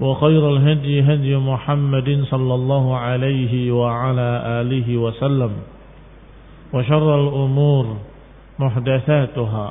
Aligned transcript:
وخير 0.00 0.42
الهدي 0.56 1.00
هدي 1.00 1.36
محمد 1.36 2.24
صلى 2.28 2.54
الله 2.54 2.96
عليه 2.96 3.72
وعلى 3.72 4.28
آله 4.60 4.88
وسلم. 4.96 5.52
وشر 6.72 7.08
الأمور 7.22 7.86
محدثاتها 8.58 9.66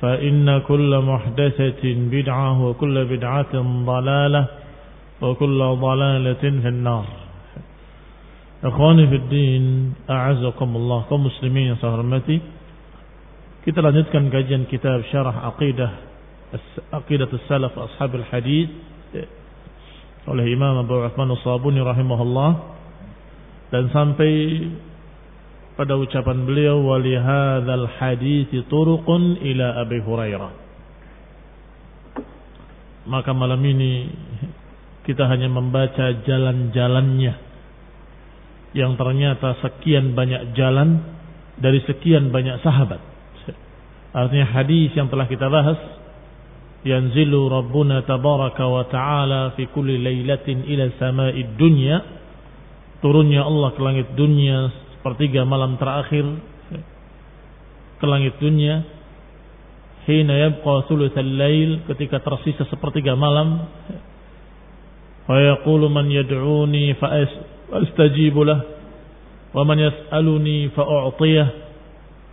فإن 0.00 0.58
كل 0.58 0.92
محدثة 0.98 1.84
بدعة 1.84 2.50
وكل 2.64 2.96
بدعة 3.04 3.54
ضلالة 3.84 4.46
وكل 5.20 5.60
ضلالة 5.80 6.44
في 6.62 6.68
النار. 6.68 7.06
إخواني 8.64 9.06
في 9.06 9.16
الدين 9.16 9.94
أعزكم 10.10 10.68
الله 10.76 11.00
كمسلمين 11.10 11.76
سهرمتي 11.80 12.40
kita 13.60 13.84
lanjutkan 13.84 14.32
kajian 14.32 14.64
kitab 14.72 15.04
syarah 15.12 15.52
aqidah 15.52 15.92
aqidah 16.96 17.28
salaf 17.44 17.76
ashabul 17.76 18.24
hadis 18.32 18.72
oleh 20.28 20.44
Imam 20.52 20.84
Abu 20.84 21.00
Uthman 21.00 21.32
As-Sabuni 21.32 21.80
rahimahullah. 21.80 22.50
Dan 23.70 23.88
sampai 23.94 24.32
pada 25.78 25.96
ucapan 25.96 26.44
beliau 26.44 26.82
wali 26.84 27.16
hadzal 27.16 27.88
hadis 27.96 28.50
turuqun 28.68 29.40
ila 29.40 29.80
Abi 29.80 30.02
Hurairah. 30.02 30.52
Maka 33.08 33.30
malam 33.32 33.62
ini 33.64 34.12
kita 35.08 35.24
hanya 35.24 35.48
membaca 35.48 36.12
jalan-jalannya 36.20 37.34
yang 38.76 38.94
ternyata 38.94 39.58
sekian 39.64 40.12
banyak 40.14 40.54
jalan 40.54 41.00
dari 41.58 41.80
sekian 41.88 42.30
banyak 42.30 42.60
sahabat. 42.62 43.00
Artinya 44.10 44.46
hadis 44.50 44.90
yang 44.94 45.06
telah 45.06 45.26
kita 45.26 45.46
bahas 45.46 45.78
rabbuna 46.84 48.08
tabaraka 48.08 48.64
wa 48.64 48.84
ta'ala 48.88 49.52
fi 49.56 49.68
kulli 49.68 50.00
lailatin 50.00 50.64
ila 50.64 50.84
sama'id 50.96 51.56
dunya. 51.60 52.00
Turunnya 53.00 53.44
Allah 53.44 53.72
ke 53.72 53.80
langit 53.80 54.08
dunia 54.16 54.72
sepertiga 54.96 55.44
malam 55.44 55.76
terakhir. 55.76 56.24
Ke 58.00 58.06
langit 58.08 58.36
dunia. 58.40 58.84
Hina 60.08 60.48
yabqa 60.48 60.88
thulutsal 60.88 61.28
lail 61.28 61.84
ketika 61.84 62.24
tersisa 62.24 62.64
sepertiga 62.72 63.12
malam. 63.12 63.68
Wa 65.28 65.36
yaqulu 65.36 65.92
man 65.92 66.08
yad'uni 66.08 66.96
fa 66.96 67.12
astajibu 67.76 68.40
lah. 68.44 68.60
Wa 69.52 69.68
man 69.68 69.76
yas'aluni 69.76 70.72
fa 70.72 70.84
u'tiyah. 70.88 71.48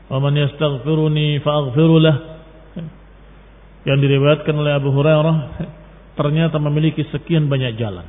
Wa 0.07 0.23
man 0.23 0.39
yastaghfiruni 0.39 1.43
fa 1.43 1.67
aghfiru 1.67 1.99
lah 1.99 2.36
yang 3.83 3.99
diriwayatkan 4.01 4.55
oleh 4.55 4.73
Abu 4.73 4.89
Hurairah 4.95 5.37
ternyata 6.17 6.57
memiliki 6.57 7.05
sekian 7.13 7.45
banyak 7.45 7.77
jalan. 7.77 8.07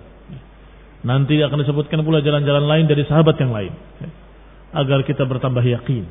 Nanti 1.04 1.38
akan 1.38 1.62
disebutkan 1.62 2.02
pula 2.02 2.24
jalan-jalan 2.24 2.64
lain 2.66 2.86
dari 2.90 3.06
sahabat 3.06 3.38
yang 3.38 3.52
lain 3.54 3.72
agar 4.74 5.04
kita 5.06 5.22
bertambah 5.28 5.62
yakin 5.62 6.04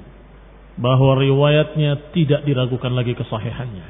bahwa 0.77 1.17
riwayatnya 1.17 2.13
tidak 2.13 2.45
diragukan 2.45 2.93
lagi 2.93 3.17
kesahihannya. 3.17 3.87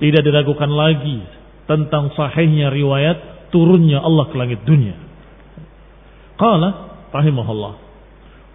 Tidak 0.00 0.22
diragukan 0.24 0.72
lagi 0.72 1.22
tentang 1.70 2.10
sahihnya 2.16 2.72
riwayat 2.72 3.48
turunnya 3.54 4.02
Allah 4.02 4.26
ke 4.32 4.34
langit 4.34 4.60
dunia. 4.66 4.98
Qala 6.34 6.98
rahimahullah. 7.14 7.74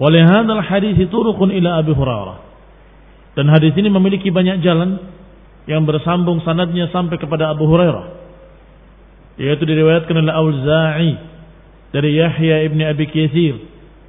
Walihadzal 0.03 0.63
hadis 0.67 0.99
turuqun 1.07 1.53
ila 1.55 1.79
Abi 1.79 1.95
Hurairah. 1.95 2.37
Dan 3.39 3.47
hadis 3.47 3.71
ini 3.79 3.87
memiliki 3.87 4.33
banyak 4.33 4.59
jalan 4.59 4.99
yang 5.69 5.85
bersambung 5.85 6.41
sanadnya 6.41 6.89
sampai 6.89 7.21
kepada 7.21 7.53
Abu 7.53 7.69
Hurairah. 7.69 8.17
Yaitu 9.37 9.63
diriwayatkan 9.69 10.17
oleh 10.17 10.33
Auza'i 10.33 11.11
dari 11.93 12.17
Yahya 12.17 12.65
ibni 12.65 12.83
Abi 12.83 13.05
Katsir 13.05 13.55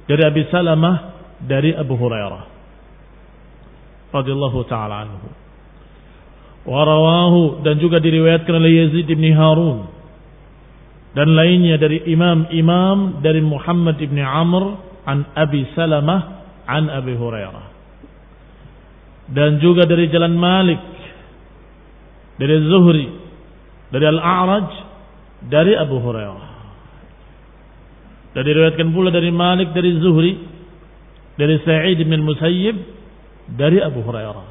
dari 0.09 0.21
Abi 0.25 0.49
Salamah 0.49 1.13
dari 1.45 1.71
Abu 1.77 1.93
Hurairah 1.95 2.51
radhiyallahu 4.11 4.59
taala 4.67 5.07
anhu. 5.07 5.29
Warawahu 6.61 7.65
dan 7.65 7.81
juga 7.81 7.97
diriwayatkan 7.97 8.53
oleh 8.53 8.85
Yazid 8.85 9.09
bin 9.09 9.23
Harun 9.33 9.89
dan 11.17 11.33
lainnya 11.33 11.81
dari 11.81 12.05
imam-imam 12.05 13.23
dari 13.25 13.41
Muhammad 13.41 13.97
bin 13.97 14.21
Amr 14.21 14.77
an 15.09 15.25
Abi 15.33 15.65
Salamah 15.73 16.21
an 16.69 16.91
Abi 16.91 17.17
Hurairah. 17.17 17.65
Dan 19.31 19.63
juga 19.63 19.87
dari 19.87 20.11
jalan 20.11 20.35
Malik 20.35 21.00
dari 22.41 22.57
Zuhri 22.65 23.07
dari 23.93 24.05
Al-A'raj 24.09 24.69
dari 25.45 25.77
Abu 25.77 26.01
Hurairah. 26.01 26.49
Dan 28.31 28.43
diriwayatkan 28.47 28.87
pula 28.95 29.11
dari 29.11 29.29
Malik 29.29 29.75
dari 29.75 29.91
Zuhri 29.99 30.33
dari 31.35 31.59
Sa'id 31.61 31.99
bin 32.01 32.23
Musayyib 32.23 32.77
dari 33.59 33.77
Abu 33.83 34.01
Hurairah. 34.01 34.47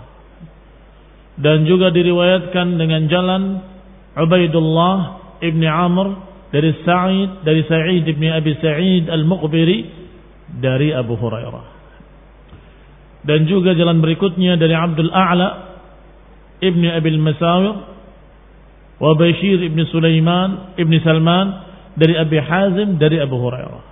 Dan 1.40 1.64
juga 1.64 1.88
diriwayatkan 1.88 2.76
dengan 2.76 3.08
jalan 3.08 3.42
Ubaidullah 4.20 4.98
ibni 5.40 5.64
Amr 5.64 6.06
dari 6.52 6.70
Sa'id 6.84 7.40
dari 7.42 7.64
Sa'id 7.64 8.04
ibni 8.04 8.28
Abi 8.28 8.52
Sa'id 8.60 9.08
Al-Muqbiri 9.08 9.78
dari 10.60 10.92
Abu 10.92 11.16
Hurairah. 11.16 11.80
Dan 13.24 13.48
juga 13.48 13.72
jalan 13.72 14.04
berikutnya 14.04 14.60
dari 14.60 14.76
Abdul 14.76 15.12
A'la 15.12 15.69
ibni 16.60 16.88
Abi 16.92 17.08
Al-Masawir 17.16 17.76
wa 19.00 19.10
Bashir 19.16 19.58
ibni 19.64 19.84
Sulaiman 19.88 20.76
ibni 20.76 21.00
Salman 21.00 21.66
dari 21.96 22.14
Abi 22.16 22.38
Hazim 22.38 23.00
dari 23.00 23.18
Abu 23.20 23.36
Hurairah. 23.40 23.84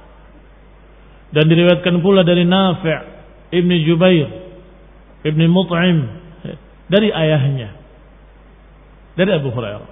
Dan 1.28 1.44
diriwayatkan 1.48 2.00
pula 2.00 2.24
dari 2.24 2.48
Nafi' 2.48 3.00
ibni 3.52 3.84
Jubair 3.84 4.28
ibni 5.24 5.44
Mut'im 5.48 5.98
dari 6.88 7.12
ayahnya 7.12 7.74
dari 9.18 9.30
Abu 9.34 9.50
Hurairah. 9.50 9.90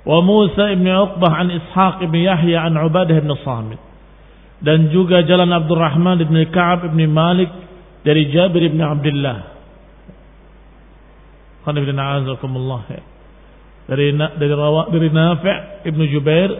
Wa 0.00 0.18
Musa 0.24 0.72
ibn 0.72 0.88
Uqbah 0.88 1.32
an 1.44 1.48
Ishaq 1.52 2.00
ibn 2.08 2.16
Yahya 2.16 2.64
an 2.64 2.78
Ubadah 2.80 3.16
ibn 3.20 3.30
Samit. 3.44 3.80
Dan 4.60 4.92
juga 4.92 5.24
jalan 5.24 5.52
Abdurrahman 5.52 6.20
ibn 6.20 6.36
Ka'ab 6.52 6.92
ibn 6.92 7.00
Malik 7.08 7.48
dari 8.04 8.28
Jabir 8.32 8.64
ibn 8.68 8.80
Abdullah. 8.80 9.49
Dari 13.90 14.14
dari 14.14 14.52
rawa 14.54 14.86
dari 14.94 15.08
Nafi' 15.10 15.88
ibn 15.90 16.00
Jubair 16.08 16.50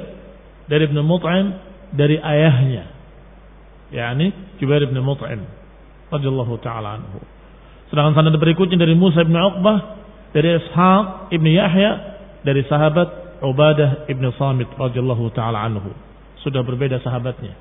dari 0.66 0.86
ibn 0.86 0.98
Mut'im 1.02 1.46
dari 1.94 2.18
ayahnya. 2.18 2.84
yakni 3.90 4.30
Jubair 4.62 4.86
ibn 4.86 4.98
Mut'im 5.02 5.42
radhiyallahu 6.10 6.54
taala 6.62 6.98
anhu. 6.98 7.18
Sedangkan 7.90 8.14
sanad 8.22 8.38
berikutnya 8.38 8.78
dari 8.78 8.94
Musa 8.94 9.26
ibn 9.26 9.34
Uqbah 9.34 9.78
dari 10.30 10.58
Ishaq 10.58 11.34
ibn 11.34 11.46
Yahya 11.50 11.90
dari 12.46 12.62
sahabat 12.70 13.42
Ubadah 13.42 14.06
ibn 14.06 14.26
Samit 14.38 14.70
radhiyallahu 14.78 15.30
taala 15.34 15.66
anhu. 15.66 15.90
Sudah 16.42 16.62
berbeda 16.62 17.02
sahabatnya. 17.02 17.52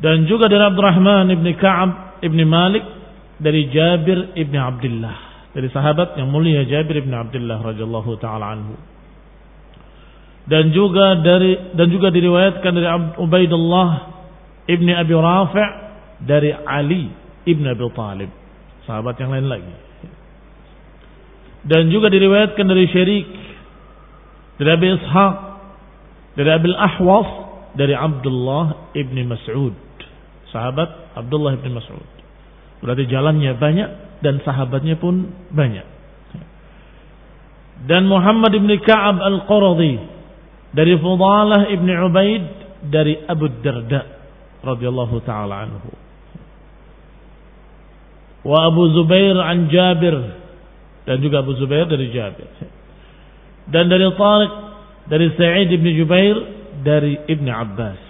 Dan 0.00 0.24
juga 0.24 0.48
dari 0.48 0.64
Abdurrahman 0.64 1.28
ibn 1.28 1.44
Ka'ab 1.60 2.22
ibn 2.24 2.40
Malik 2.48 2.99
dari 3.40 3.72
Jabir 3.72 4.36
ibn 4.36 4.54
Abdullah 4.54 5.16
dari 5.56 5.66
sahabat 5.72 6.14
yang 6.20 6.30
mulia 6.30 6.62
Jabir 6.68 7.02
ibn 7.02 7.10
Abdullah 7.10 7.58
radhiyallahu 7.64 8.10
taala 8.20 8.54
anhu. 8.54 8.76
Dan 10.46 10.70
juga 10.74 11.20
dari 11.20 11.74
dan 11.74 11.88
juga 11.90 12.12
diriwayatkan 12.12 12.72
dari 12.74 12.88
Ubaidullah 13.18 13.90
ibn 14.68 14.88
Abi 14.92 15.14
Rafi' 15.14 15.70
dari 16.24 16.50
Ali 16.52 17.10
ibn 17.48 17.64
Abi 17.66 17.86
Talib. 17.96 18.30
Sahabat 18.84 19.14
yang 19.20 19.30
lain 19.30 19.46
lagi 19.46 19.90
dan 21.66 21.92
juga 21.92 22.08
diriwayatkan 22.08 22.64
dari 22.64 22.84
Syarik 22.88 23.26
dari 24.56 24.70
Abi 24.72 24.86
Ishaq 24.96 25.34
dari 26.40 26.50
Abil 26.56 26.76
Ahwas 26.76 27.28
dari 27.76 27.92
Abdullah 27.92 28.92
ibni 28.96 29.28
Mas'ud 29.28 29.76
sahabat 30.48 31.12
Abdullah 31.20 31.60
ibni 31.60 31.76
Mas'ud 31.76 32.08
berarti 32.80 33.04
jalannya 33.08 33.52
banyak 33.56 33.90
dan 34.20 34.40
sahabatnya 34.44 34.96
pun 35.00 35.28
banyak 35.52 35.86
dan 37.88 38.04
Muhammad 38.04 38.52
ibni 38.56 38.76
Ka'ab 38.84 39.20
al-Quradi 39.20 39.94
dari 40.76 40.94
Fudalah 41.00 41.68
ibni 41.72 41.92
Ubaid 41.96 42.44
dari 42.92 43.16
Abu 43.24 43.48
Darda 43.64 44.02
radhiyallahu 44.60 45.16
taala 45.24 45.64
anhu 45.64 45.90
wa 48.44 48.58
Abu 48.68 48.82
Zubair 48.96 49.36
an 49.36 49.68
Jabir 49.68 50.16
dan 51.04 51.16
juga 51.20 51.42
Abu 51.42 51.56
Zubair 51.58 51.88
dari 51.88 52.12
Jabir. 52.12 52.46
Dan 53.70 53.90
dari 53.90 54.06
Tariq 54.14 54.52
dari 55.10 55.26
Sa'id 55.34 55.70
bin 55.74 55.90
Jubair 55.98 56.36
dari 56.86 57.18
Ibn 57.26 57.46
Abbas. 57.50 58.00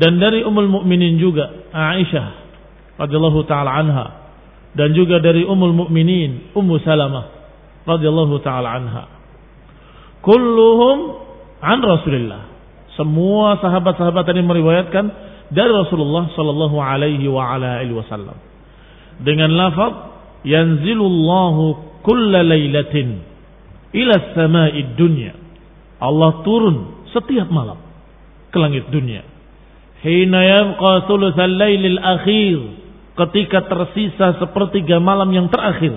Dan 0.00 0.16
dari 0.16 0.40
Ummul 0.40 0.70
Mukminin 0.70 1.20
juga 1.20 1.68
Aisyah 1.68 2.39
radhiyallahu 3.00 3.40
taala 3.48 3.72
anha 3.72 4.06
dan 4.76 4.92
juga 4.92 5.18
dari 5.18 5.42
Ummul 5.42 5.72
Mukminin 5.72 6.52
Ummu 6.52 6.74
Salamah 6.84 7.26
radhiyallahu 7.88 8.34
taala 8.44 8.68
anha. 8.76 9.04
Kulluhum 10.20 10.98
an 11.64 11.78
Rasulillah. 11.80 12.42
Semua 12.94 13.56
sahabat-sahabat 13.58 14.28
tadi 14.28 14.44
meriwayatkan 14.44 15.04
dari 15.48 15.72
Rasulullah 15.72 16.28
sallallahu 16.36 16.76
alaihi 16.76 17.24
wa 17.26 17.56
ala 17.56 17.80
alihi 17.80 17.96
wasallam. 17.96 18.36
Dengan 19.24 19.48
lafaz 19.56 19.94
yanzilullahu 20.44 22.00
kulla 22.04 22.44
lailatin 22.44 23.24
ila 23.96 24.14
samai 24.36 24.94
dunya. 24.94 25.32
Allah 26.00 26.40
turun 26.44 27.08
setiap 27.12 27.48
malam 27.48 27.80
ke 28.52 28.56
langit 28.60 28.88
dunia. 28.92 29.24
Hina 30.00 30.40
yabqa 30.40 31.08
thulutsal 31.08 31.52
lailil 31.60 32.00
akhir 32.00 32.79
ketika 33.26 33.68
tersisa 33.68 34.40
sepertiga 34.40 34.96
malam 35.02 35.28
yang 35.32 35.46
terakhir. 35.52 35.96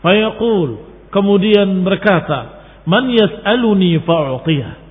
Fayaqul 0.00 0.84
kemudian 1.12 1.84
berkata, 1.84 2.64
"Man 2.88 3.12
yas'aluni 3.12 4.00
fa'utiyah." 4.04 4.84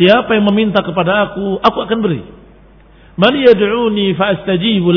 Siapa 0.00 0.34
yang 0.34 0.48
meminta 0.48 0.80
kepada 0.80 1.30
aku, 1.30 1.60
aku 1.60 1.78
akan 1.84 1.98
beri. 2.00 2.22
Man 3.12 3.34
yad'uni 3.36 4.16
fa'astajibu 4.16 4.90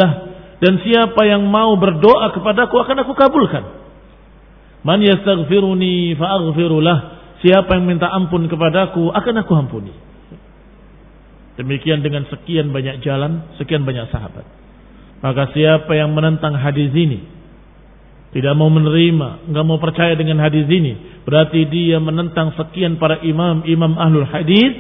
dan 0.64 0.74
siapa 0.80 1.28
yang 1.28 1.44
mau 1.52 1.76
berdoa 1.76 2.32
kepadaku 2.32 2.80
akan 2.80 2.98
aku 3.04 3.12
kabulkan. 3.12 3.64
Man 4.88 5.04
yastaghfiruni 5.04 6.16
fa'aghfirulah. 6.16 6.98
Siapa 7.44 7.76
yang 7.76 7.86
minta 7.86 8.08
ampun 8.08 8.48
kepadaku 8.48 9.12
akan 9.12 9.36
aku 9.44 9.52
ampuni. 9.54 9.94
Demikian 11.60 12.00
dengan 12.00 12.24
sekian 12.32 12.72
banyak 12.72 13.04
jalan, 13.04 13.52
sekian 13.60 13.84
banyak 13.84 14.08
sahabat. 14.10 14.48
Maka 15.24 15.52
siapa 15.56 15.92
yang 15.96 16.12
menentang 16.12 16.56
hadis 16.60 16.92
ini, 16.92 17.24
tidak 18.36 18.52
mau 18.60 18.68
menerima, 18.68 19.48
nggak 19.48 19.66
mau 19.66 19.80
percaya 19.80 20.12
dengan 20.20 20.44
hadis 20.44 20.68
ini, 20.68 21.24
berarti 21.24 21.64
dia 21.72 22.04
menentang 22.04 22.52
sekian 22.60 23.00
para 23.00 23.24
imam, 23.24 23.64
imam 23.64 23.96
ahlul 23.96 24.28
hadis 24.28 24.76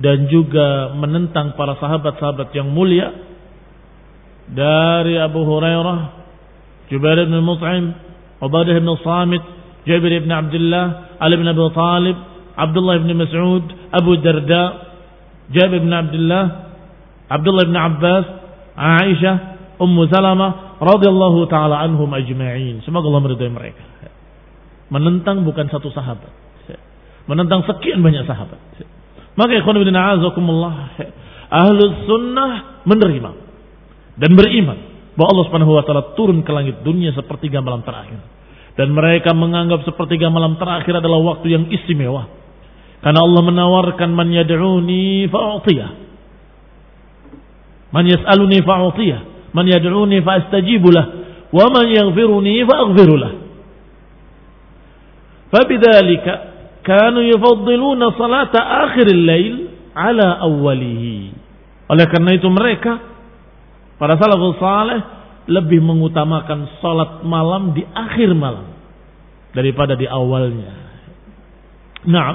dan 0.00 0.26
juga 0.32 0.96
menentang 0.96 1.54
para 1.54 1.76
sahabat-sahabat 1.78 2.50
yang 2.56 2.72
mulia. 2.72 3.12
Dari 4.44 5.16
Abu 5.16 5.40
Hurairah, 5.40 6.00
Jubair 6.92 7.24
bin 7.24 7.40
Mut'im, 7.40 7.96
Ubadah 8.44 8.76
bin 8.76 8.88
Samit, 9.00 9.44
Jabir 9.84 10.12
bin 10.20 10.32
Abdullah, 10.32 11.16
Ali 11.20 11.36
bin 11.36 11.48
Abi 11.48 11.64
Talib, 11.72 12.16
Abdullah 12.56 13.00
bin 13.00 13.12
Mas'ud, 13.16 13.64
Abu 13.92 14.20
Darda, 14.20 14.64
Jabir 15.52 15.80
bin 15.80 15.92
Abdullah, 15.92 16.44
Abdullah 17.28 17.64
bin 17.68 17.76
Abbas, 17.76 18.24
Aisyah, 18.74 19.36
Ummu 19.78 20.02
Salamah 20.10 20.78
radhiyallahu 20.82 21.46
taala 21.50 21.82
anhum 21.82 22.10
ajma'in. 22.10 22.82
Semoga 22.82 23.06
Allah 23.10 23.22
meridai 23.22 23.50
mereka. 23.50 23.82
Menentang 24.90 25.42
bukan 25.46 25.70
satu 25.70 25.90
sahabat. 25.90 26.30
Menentang 27.24 27.64
sekian 27.64 28.04
banyak 28.04 28.28
sahabat. 28.28 28.60
Maka 29.34 29.52
ikhwan 29.58 29.80
bin 29.80 29.94
a'azakumullah. 29.94 30.94
Ahlus 31.48 32.06
sunnah 32.06 32.82
menerima 32.84 33.30
dan 34.18 34.30
beriman 34.34 34.78
bahwa 35.14 35.28
Allah 35.34 35.44
Subhanahu 35.50 35.72
wa 35.74 35.82
taala 35.86 36.14
turun 36.18 36.42
ke 36.42 36.50
langit 36.50 36.82
dunia 36.82 37.14
sepertiga 37.14 37.62
malam 37.62 37.82
terakhir. 37.86 38.20
Dan 38.74 38.90
mereka 38.90 39.30
menganggap 39.30 39.86
sepertiga 39.86 40.26
malam 40.34 40.58
terakhir 40.58 40.98
adalah 40.98 41.22
waktu 41.22 41.54
yang 41.54 41.70
istimewa. 41.70 42.26
Karena 42.98 43.22
Allah 43.22 43.42
menawarkan 43.46 44.10
man 44.10 44.34
yad'uni 44.34 45.30
fa'utiyah. 45.30 46.03
Man 47.94 48.10
yas'aluni 48.10 48.58
fa'utiyah. 48.66 49.20
Man 49.54 49.70
yad'uni 49.70 50.18
fa'astajibu 50.26 50.90
lah. 50.90 51.06
Wa 51.54 51.70
man 51.70 51.86
yaghfiruni 51.86 52.66
fa'aghfiru 52.66 53.14
lah. 53.14 53.32
Fabidzalika 55.54 56.32
kanu 56.82 57.22
yufaddiluna 57.22 58.18
salata 58.18 58.58
akhiril 58.90 59.22
lail 59.22 59.54
ala 59.94 60.42
awwalihi. 60.42 61.30
Oleh 61.86 62.06
karena 62.10 62.34
itu 62.34 62.50
mereka 62.50 63.14
Para 63.94 64.18
salafus 64.18 64.58
saleh 64.58 65.00
lebih 65.46 65.78
mengutamakan 65.80 66.80
salat 66.82 67.22
malam 67.22 67.76
di 67.76 67.84
akhir 67.84 68.32
malam 68.34 68.74
daripada 69.54 69.94
di 69.94 70.08
awalnya. 70.08 70.72
Nah, 72.04 72.28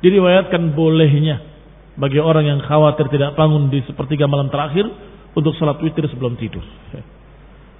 diriwayatkan 0.00 0.72
bolehnya 0.72 1.53
bagi 1.94 2.18
orang 2.18 2.44
yang 2.46 2.60
khawatir 2.62 3.06
tidak 3.10 3.38
bangun 3.38 3.70
di 3.70 3.82
sepertiga 3.86 4.26
malam 4.26 4.50
terakhir 4.50 4.86
untuk 5.34 5.54
salat 5.58 5.78
witir 5.82 6.06
sebelum 6.10 6.34
tidur. 6.38 6.62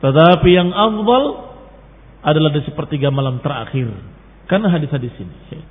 Tetapi 0.03 0.49
yang 0.51 0.71
afdal 0.71 1.25
adalah 2.25 2.51
di 2.55 2.63
sepertiga 2.67 3.13
malam 3.13 3.43
terakhir 3.43 3.91
karena 4.47 4.71
hadis-hadis 4.71 5.13
ini. 5.19 5.63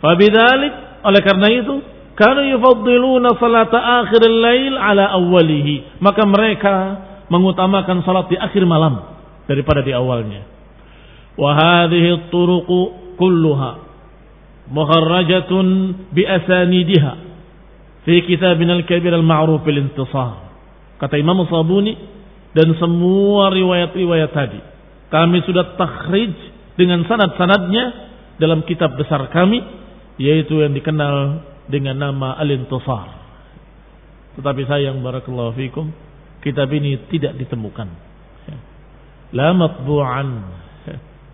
Fabidalik 0.00 0.74
oleh 1.04 1.20
karena 1.24 1.48
itu 1.48 1.74
Kanu 2.14 2.46
yufaddiluna 2.46 3.34
salata 3.42 4.06
akhiril 4.06 4.38
lail 4.38 4.74
ala 4.78 5.10
awwalihi. 5.18 5.98
Maka 5.98 6.22
mereka 6.22 6.74
mengutamakan 7.26 8.06
salat 8.06 8.30
di 8.30 8.38
akhir 8.38 8.62
malam 8.62 9.02
daripada 9.50 9.82
di 9.82 9.90
awalnya. 9.90 10.46
Wa 11.34 11.90
turuqu 12.30 12.80
kulluha 13.18 13.70
mukharrajatun 14.70 15.66
bi 16.14 16.22
asanidiha 16.22 17.12
fi 18.04 18.24
kitabin 18.24 18.70
al-kabir 18.70 19.12
al-ma'ruf 19.12 19.64
al-intisar. 19.64 20.54
Kata 21.00 21.18
Imam 21.18 21.42
Sabuni 21.48 21.96
dan 22.54 22.70
semua 22.78 23.50
riwayat-riwayat 23.50 24.30
tadi 24.30 24.60
kami 25.10 25.46
sudah 25.46 25.78
takhrij 25.78 26.34
dengan 26.74 27.06
sanad-sanadnya 27.06 27.84
dalam 28.38 28.66
kitab 28.66 28.98
besar 28.98 29.30
kami 29.30 29.62
yaitu 30.18 30.62
yang 30.62 30.74
dikenal 30.74 31.42
dengan 31.70 31.98
nama 31.98 32.34
Al-Intisar. 32.38 33.08
Tetapi 34.34 34.62
sayang 34.66 34.98
barakallahu 34.98 35.54
fikum, 35.54 35.90
kitab 36.42 36.66
ini 36.74 36.98
tidak 37.10 37.38
ditemukan. 37.38 37.88
La 39.34 39.54
matbu'an. 39.54 40.30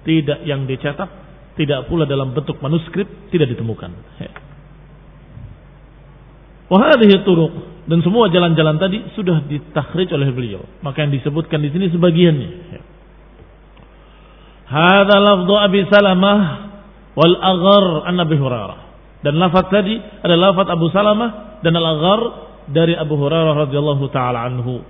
Tidak 0.00 0.48
yang 0.48 0.64
dicetak, 0.64 1.08
tidak 1.60 1.84
pula 1.84 2.08
dalam 2.08 2.32
bentuk 2.32 2.56
manuskrip, 2.64 3.04
tidak 3.28 3.52
ditemukan. 3.52 3.92
Wahadihi 6.70 7.26
turuq 7.26 7.52
dan 7.90 7.98
semua 8.06 8.30
jalan-jalan 8.30 8.78
tadi 8.78 9.02
sudah 9.18 9.42
ditakhrij 9.50 10.14
oleh 10.14 10.30
beliau. 10.30 10.62
Maka 10.86 11.02
yang 11.02 11.10
disebutkan 11.10 11.58
di 11.58 11.74
sini 11.74 11.90
sebagiannya. 11.90 12.50
Hada 14.70 15.16
lafdu 15.18 15.54
Abi 15.58 15.82
Salamah 15.90 16.40
wal 17.18 17.34
Aghar 17.34 18.06
an 18.06 18.14
Nabi 18.14 18.38
Hurairah. 18.38 18.80
Dan 19.26 19.42
lafaz 19.42 19.66
tadi 19.68 19.98
adalah 20.22 20.54
lafaz 20.54 20.70
Abu 20.70 20.86
Salamah 20.94 21.60
dan 21.60 21.74
Al-Aghar 21.74 22.20
dari 22.70 22.94
Abu 22.94 23.18
Hurairah 23.18 23.66
radhiyallahu 23.66 24.06
taala 24.14 24.46
anhu. 24.46 24.86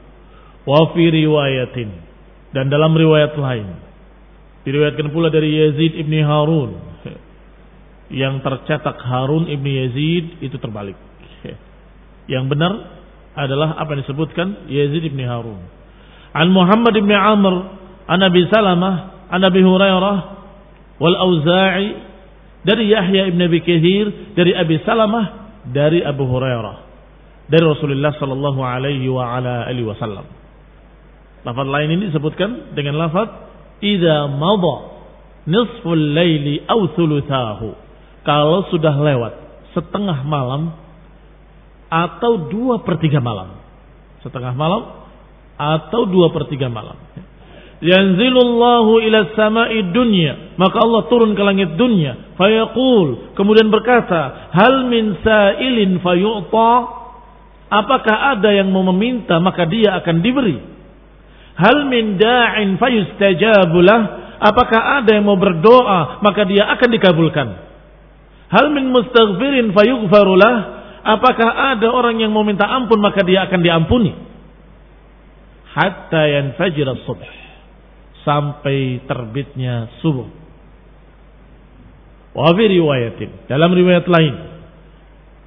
Wa 0.68 0.92
fi 0.92 1.08
riwayatin 1.08 1.88
dan 2.52 2.68
dalam 2.68 2.92
riwayat 2.92 3.32
lain 3.40 3.66
diriwayatkan 4.68 5.08
pula 5.08 5.32
dari 5.32 5.56
Yazid 5.56 5.96
ibni 5.96 6.20
Harun 6.20 6.76
yang 8.12 8.42
tercetak 8.44 8.98
Harun 9.00 9.48
ibni 9.48 9.80
Yazid 9.80 10.44
itu 10.44 10.60
terbalik. 10.60 10.98
Yang 12.30 12.44
benar 12.54 12.72
adalah 13.34 13.74
apa 13.74 13.98
yang 13.98 14.06
disebutkan 14.06 14.70
Yazid 14.70 15.02
ibni 15.02 15.26
Harun. 15.26 15.58
An 16.30 16.54
Muhammad 16.54 16.94
ibni 16.94 17.14
Amr, 17.14 17.54
an 18.06 18.20
Abi 18.22 18.46
Salamah, 18.46 19.26
an 19.34 19.42
Abi 19.42 19.66
Hurairah, 19.66 20.18
wal 21.02 21.16
Auza'i 21.18 21.90
dari 22.62 22.86
Yahya 22.94 23.34
ibn 23.34 23.42
Abi 23.42 23.58
Kathir, 23.66 24.34
dari 24.38 24.54
Abi 24.54 24.78
Salamah, 24.86 25.58
dari 25.66 26.06
Abu 26.06 26.22
Hurairah, 26.30 26.76
dari 27.50 27.64
Rasulullah 27.66 28.14
sallallahu 28.14 28.60
alaihi 28.62 29.10
wa 29.10 29.26
ala 29.26 29.66
alihi 29.66 29.90
wasallam. 29.90 30.26
Lafaz 31.40 31.66
lain 31.66 31.88
ini 31.98 32.12
disebutkan 32.12 32.76
dengan 32.76 33.00
lafaz 33.00 33.32
idza 33.80 34.28
madha 34.38 34.76
nisful 35.48 35.96
laili 35.96 36.62
aw 36.68 36.78
thuluthahu. 36.94 37.74
Kalau 38.28 38.68
sudah 38.68 38.92
lewat 38.92 39.32
setengah 39.72 40.20
malam 40.28 40.76
atau 41.90 42.46
dua 42.46 42.86
per 42.86 43.02
tiga 43.02 43.18
malam. 43.18 43.58
Setengah 44.22 44.54
malam 44.54 45.10
atau 45.58 46.06
dua 46.06 46.30
per 46.30 46.46
tiga 46.46 46.70
malam. 46.70 46.96
Yanzilullahu 47.80 49.00
ila 49.08 49.18
sama'i 49.32 49.88
dunya. 49.90 50.54
Maka 50.60 50.84
Allah 50.84 51.08
turun 51.08 51.32
ke 51.32 51.42
langit 51.42 51.80
dunia. 51.80 52.36
Fayaqul. 52.36 53.32
Kemudian 53.32 53.72
berkata. 53.72 54.52
Hal 54.52 54.84
min 54.86 55.16
sa'ilin 55.24 55.98
fayu'ta. 56.04 56.72
Apakah 57.72 58.36
ada 58.36 58.52
yang 58.52 58.68
mau 58.68 58.84
meminta 58.92 59.40
maka 59.40 59.64
dia 59.64 59.96
akan 59.96 60.16
diberi. 60.20 60.60
Hal 61.56 61.88
min 61.88 62.20
da'in 62.20 62.76
fayustajabulah. 62.76 64.00
Apakah 64.40 65.00
ada 65.00 65.16
yang 65.16 65.24
mau 65.24 65.40
berdoa 65.40 66.20
maka 66.20 66.44
dia 66.44 66.68
akan 66.76 66.88
dikabulkan. 66.92 67.48
Hal 68.52 68.76
min 68.76 68.92
mustaghfirin 68.92 69.72
fayughfarulah. 69.72 70.79
Apakah 71.00 71.76
ada 71.76 71.88
orang 71.88 72.20
yang 72.20 72.30
mau 72.30 72.44
minta 72.44 72.68
ampun 72.68 73.00
maka 73.00 73.24
dia 73.24 73.48
akan 73.48 73.60
diampuni. 73.60 74.12
Hatta 75.70 76.22
yanfajir 76.28 76.86
as-subh. 76.88 77.22
Sampai 78.26 79.00
terbitnya 79.08 79.88
subuh. 80.04 80.28
Wa 82.36 82.52
riwayatin, 82.54 83.48
dalam 83.48 83.72
riwayat 83.72 84.06
lain. 84.06 84.34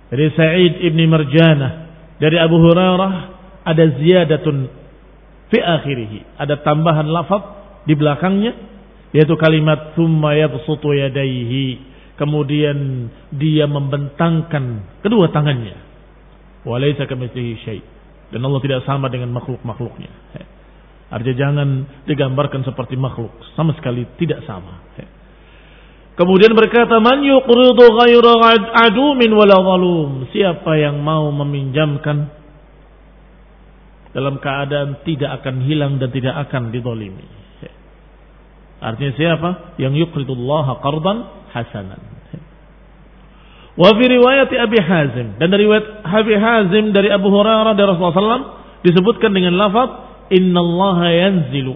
Dari 0.09 0.27
Sa'id 0.35 0.73
ibni 0.83 1.05
Marjanah 1.07 1.83
dari 2.23 2.37
Abu 2.39 2.55
Hurairah 2.55 3.13
ada 3.67 3.83
ziyadatun 3.99 4.71
fi 5.51 5.59
akhirih, 5.59 6.39
ada 6.39 6.59
tambahan 6.63 7.07
lafaz 7.11 7.43
di 7.83 7.93
belakangnya 7.99 8.55
yaitu 9.13 9.35
kalimat 9.37 9.93
summa 9.93 10.33
yabsutu 10.33 10.95
yadayhi 10.95 11.92
kemudian 12.19 13.09
dia 13.33 13.65
membentangkan 13.65 14.99
kedua 15.01 15.31
tangannya 15.33 15.77
walaysa 16.63 17.09
kamitslihi 17.09 17.53
syai 17.65 17.81
dan 18.33 18.41
Allah 18.41 18.61
tidak 18.61 18.81
sama 18.85 19.09
dengan 19.09 19.29
makhluk-makhluknya 19.33 20.09
Artinya 21.13 21.37
jangan 21.37 21.69
digambarkan 22.09 22.65
seperti 22.65 22.97
makhluk. 22.97 23.29
Sama 23.53 23.77
sekali 23.77 24.01
tidak 24.17 24.41
sama. 24.49 24.81
Kemudian 26.17 26.57
berkata, 26.57 26.97
Man 26.97 27.21
yuqridu 27.21 27.85
ghaira 27.85 28.33
adumin 28.89 29.29
wala 29.29 29.61
zalum. 29.61 30.25
Siapa 30.33 30.73
yang 30.73 31.05
mau 31.05 31.29
meminjamkan 31.29 32.33
dalam 34.09 34.41
keadaan 34.41 35.05
tidak 35.05 35.41
akan 35.41 35.61
hilang 35.69 36.01
dan 36.01 36.09
tidak 36.09 36.33
akan 36.49 36.73
didolimi. 36.73 37.42
Artinya 38.83 39.13
siapa? 39.15 39.49
Yang 39.79 40.07
yuqridullaha 40.07 40.83
qardan 40.83 41.17
hasanan. 41.55 42.01
Wa 43.73 43.89
fi 43.97 44.05
riwayat 44.05 44.53
Abi 44.53 44.77
Hazim 44.77 45.27
dan 45.41 45.49
dari 45.49 45.65
riwayat 45.65 46.05
Abi 46.05 46.35
Hazim 46.37 46.93
dari 46.93 47.09
Abu 47.09 47.33
Hurairah 47.33 47.73
dari 47.73 47.89
Rasulullah 47.89 48.13
SAW 48.21 48.49
disebutkan 48.85 49.33
dengan 49.33 49.57
lafaz 49.57 49.89
Inna 50.29 50.61
Allah 50.61 50.97
yanzilu 51.09 51.73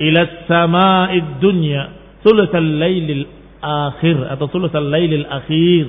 ila 0.00 0.20
sama'id 0.48 1.44
dunya 1.44 1.82
thuluthal 2.24 2.64
lailil 2.80 3.28
akhir 3.60 4.16
atau 4.32 4.46
thuluthal 4.48 4.88
lailil 4.88 5.28
akhir. 5.28 5.86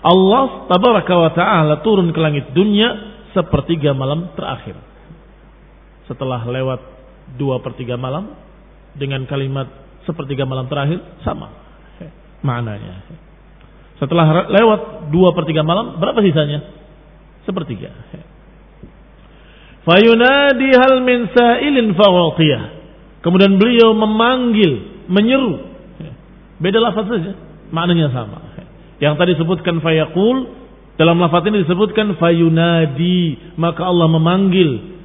Allah 0.00 0.64
tabaraka 0.66 1.14
wa 1.14 1.30
ta'ala 1.30 1.74
turun 1.84 2.10
ke 2.10 2.18
langit 2.18 2.50
dunia 2.56 3.20
sepertiga 3.36 3.92
malam 3.92 4.32
terakhir. 4.34 4.74
Setelah 6.10 6.42
lewat 6.42 6.80
dua 7.38 7.62
per 7.62 7.78
tiga 7.78 7.94
malam 7.94 8.34
dengan 8.96 9.26
kalimat 9.26 9.68
sepertiga 10.08 10.48
malam 10.48 10.66
terakhir 10.66 10.98
sama 11.22 11.50
maknanya. 12.40 13.04
Setelah 14.00 14.48
lewat 14.48 15.12
dua 15.12 15.36
per 15.36 15.44
tiga 15.44 15.60
malam 15.60 16.00
berapa 16.00 16.16
sisanya? 16.24 16.64
Sepertiga. 17.44 17.92
Fayunadi 19.84 20.70
hal 20.76 21.04
min 21.04 21.28
sa'ilin 21.32 21.92
fawatiyah. 21.96 22.62
Kemudian 23.20 23.60
beliau 23.60 23.92
memanggil, 23.92 25.04
menyeru. 25.08 25.68
Beda 26.60 26.80
lafaz 26.80 27.08
saja, 27.08 27.32
maknanya 27.72 28.08
sama. 28.12 28.40
Yang 29.00 29.14
tadi 29.16 29.30
disebutkan 29.36 29.80
fayaqul, 29.80 30.36
dalam 31.00 31.16
lafaz 31.20 31.44
ini 31.48 31.64
disebutkan 31.64 32.16
fayunadi, 32.20 33.56
maka 33.56 33.88
Allah 33.88 34.08
memanggil. 34.08 35.00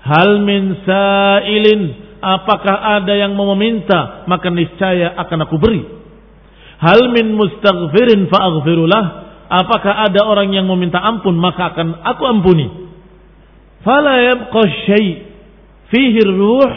Hal 0.00 0.40
min 0.44 0.80
sa'ilin, 0.84 1.80
apakah 2.20 3.00
ada 3.00 3.16
yang 3.16 3.32
mau 3.34 3.50
meminta, 3.56 4.24
maka 4.28 4.52
niscaya 4.52 5.16
akan 5.26 5.48
aku 5.48 5.56
beri. 5.56 5.82
Hal 6.80 7.12
min 7.12 7.36
mustaghfirin 7.36 8.28
fa'aghfirullah, 8.28 9.04
apakah 9.48 10.08
ada 10.08 10.24
orang 10.24 10.54
yang 10.54 10.64
meminta 10.64 11.00
ampun, 11.00 11.36
maka 11.36 11.74
akan 11.74 12.04
aku 12.04 12.22
ampuni 12.24 12.80
fala 13.80 14.20
yabqa 14.20 14.60
syai' 14.88 15.12
fihi 15.88 16.20
ruh 16.24 16.72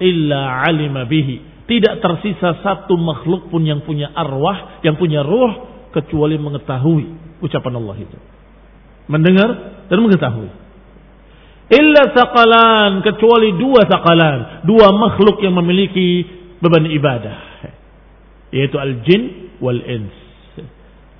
illa 0.00 0.64
alima 0.64 1.04
bihi. 1.04 1.66
Tidak 1.68 2.00
tersisa 2.00 2.64
satu 2.64 2.96
makhluk 2.96 3.52
pun 3.52 3.60
yang 3.60 3.84
punya 3.84 4.08
arwah, 4.16 4.80
yang 4.80 4.96
punya 4.96 5.20
ruh 5.20 5.68
kecuali 5.92 6.40
mengetahui 6.40 7.04
ucapan 7.44 7.72
Allah 7.76 7.96
itu. 8.00 8.18
Mendengar 9.08 9.48
dan 9.92 9.98
mengetahui. 10.00 10.48
Illa 11.68 12.02
saqalan 12.16 13.04
kecuali 13.04 13.56
dua 13.60 13.84
saqalan, 13.84 14.64
dua 14.64 14.88
makhluk 14.96 15.44
yang 15.44 15.52
memiliki 15.52 16.24
beban 16.64 16.88
ibadah 16.88 17.38
yaitu 18.48 18.80
al-jin 18.80 19.52
wal 19.60 19.76
ins. 19.76 20.14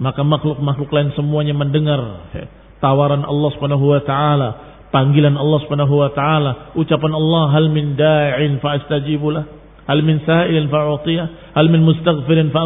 Maka 0.00 0.24
makhluk-makhluk 0.24 0.88
lain 0.88 1.12
semuanya 1.12 1.52
mendengar 1.52 2.32
tawaran 2.80 3.26
Allah 3.26 3.50
Subhanahu 3.52 3.92
wa 3.92 4.00
taala 4.00 4.48
panggilan 4.88 5.36
Allah 5.36 5.58
Subhanahu 5.64 5.94
wa 6.00 6.10
taala, 6.12 6.72
ucapan 6.76 7.12
Allah 7.12 7.44
hal 7.52 7.66
min 7.68 7.96
da'in 7.96 8.60
fa 8.60 8.80
astajibulah, 8.80 9.44
hal 9.84 10.00
min 10.04 10.24
sa'ilin 10.24 10.68
fa 10.72 10.88
u'tiyah, 10.96 11.56
hal 11.56 11.66
min 11.68 11.84
mustaghfirin 11.84 12.48
fa. 12.52 12.64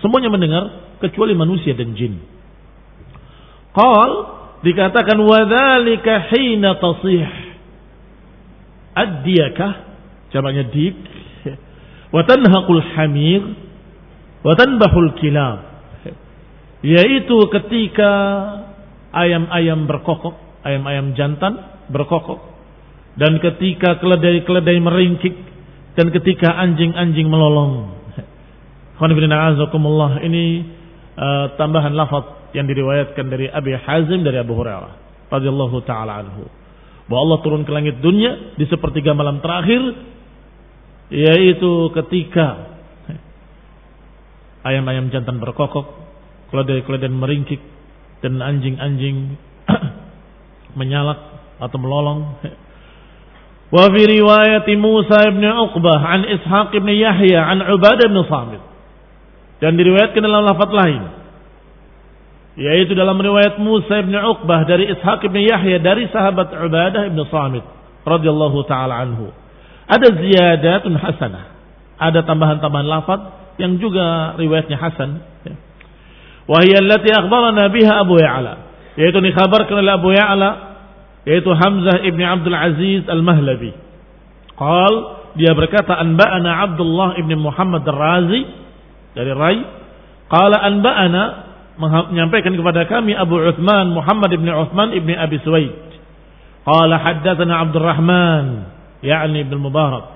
Semuanya 0.00 0.30
mendengar 0.32 0.64
kecuali 0.98 1.36
manusia 1.36 1.76
dan 1.76 1.94
jin. 1.94 2.18
Qal 3.70 4.10
dikatakan 4.60 5.18
wadzalika 5.20 6.30
hina 6.32 6.76
tasih. 6.76 7.28
Ad-diyakah? 8.96 9.72
Jamaknya 10.34 10.68
dik. 10.68 10.96
Wa 12.14 12.22
tanhaqul 12.26 12.82
hamir. 12.96 13.42
Wa 14.40 14.52
tanbahul 14.56 15.16
kilab. 15.20 15.68
Yaitu 16.80 17.36
ketika 17.52 18.10
ayam-ayam 19.12 19.84
berkokok 19.84 20.64
ayam-ayam 20.64 21.12
jantan 21.12 21.60
berkokok. 21.92 22.40
Dan 23.20 23.36
ketika 23.42 24.00
keledai-keledai 24.00 24.78
meringkik. 24.80 25.36
Dan 25.98 26.08
ketika 26.14 26.56
anjing-anjing 26.56 27.28
melolong. 27.28 27.92
Ini 30.26 30.44
uh, 31.18 31.46
tambahan 31.60 31.92
lafaz 31.92 32.39
yang 32.56 32.66
diriwayatkan 32.66 33.26
dari 33.30 33.46
Abi 33.46 33.74
Hazim 33.74 34.22
dari 34.22 34.38
Abu 34.40 34.54
Hurairah 34.58 34.92
radhiyallahu 35.30 35.76
taala 35.86 36.26
anhu. 36.26 36.46
bahwa 37.10 37.20
Allah 37.26 37.38
turun 37.42 37.62
ke 37.66 37.72
langit 37.74 37.98
dunia 37.98 38.54
di 38.54 38.66
sepertiga 38.70 39.14
malam 39.14 39.42
terakhir 39.42 39.82
yaitu 41.10 41.90
ketika 41.90 42.70
ayam-ayam 44.62 45.10
jantan 45.10 45.42
berkokok, 45.42 45.90
keledai-keledai 46.54 47.10
meringkik 47.10 47.62
dan 48.22 48.38
anjing-anjing 48.38 49.34
menyalak 50.78 51.18
atau 51.58 51.78
melolong. 51.82 52.38
Wa 53.70 53.86
fi 53.90 54.02
riwayat 54.02 54.66
Musa 54.78 55.30
ibn 55.30 55.42
Uqbah 55.46 56.00
an 56.02 56.26
Ishaq 56.26 56.74
ibn 56.74 56.90
Yahya 56.90 57.40
an 57.42 57.58
Ubadah 57.70 58.06
ibn 58.06 58.18
Samit. 58.26 58.62
Dan 59.60 59.76
diriwayatkan 59.76 60.24
dalam 60.24 60.42
lafaz 60.46 60.70
lain. 60.72 61.19
Yaitu 62.60 62.92
dalam 62.92 63.16
riwayat 63.16 63.56
Musa 63.56 64.04
ibn 64.04 64.12
Uqbah 64.12 64.68
dari 64.68 64.92
Ishaq 64.92 65.24
ibn 65.24 65.40
Yahya 65.40 65.80
dari 65.80 66.04
sahabat 66.12 66.52
Ubadah 66.52 67.08
ibn 67.08 67.16
Samit 67.32 67.64
radhiyallahu 68.04 68.68
taala 68.68 69.00
anhu. 69.00 69.32
Ada 69.88 70.12
ziyadatun 70.12 70.92
hasanah. 71.00 71.56
Ada 71.96 72.20
tambahan-tambahan 72.28 72.84
lafaz 72.84 73.20
yang 73.56 73.80
juga 73.80 74.36
riwayatnya 74.36 74.76
hasan. 74.76 75.24
Wahia 76.44 76.84
allati 76.84 77.08
akhbarana 77.16 77.72
biha 77.72 77.92
Abu 78.04 78.20
Ya'la. 78.20 78.54
Yaitu 79.00 79.24
dikhabarkan 79.24 79.74
oleh 79.80 79.92
Abu 79.96 80.10
Ya'la 80.12 80.50
yaitu 81.24 81.52
Hamzah 81.52 82.00
ibn 82.04 82.20
Abdul 82.20 82.56
Aziz 82.56 83.04
Al-Mahlabi. 83.08 83.72
Qal 84.56 84.94
dia 85.36 85.52
berkata 85.56 85.96
anba'ana 85.96 86.64
Abdullah 86.68 87.16
ibn 87.20 87.32
Muhammad 87.40 87.88
Ar-Razi 87.88 88.42
dari 89.16 89.32
Rai. 89.32 89.58
Qala 90.28 90.60
anba'ana 90.64 91.22
menyampaikan 91.78 92.56
kepada 92.56 92.88
kami 92.88 93.14
Abu 93.14 93.38
Uthman 93.38 93.94
Muhammad 93.94 94.30
ibn 94.34 94.48
Uthman 94.50 94.96
ibn 94.96 95.12
Abi 95.14 95.38
Suwaid. 95.44 95.76
Qala 96.66 96.96
haddatsana 97.00 97.62
Abdurrahman 97.68 98.46
yakni 99.00 99.46
Ibn 99.48 99.54
Mubarak. 99.60 100.06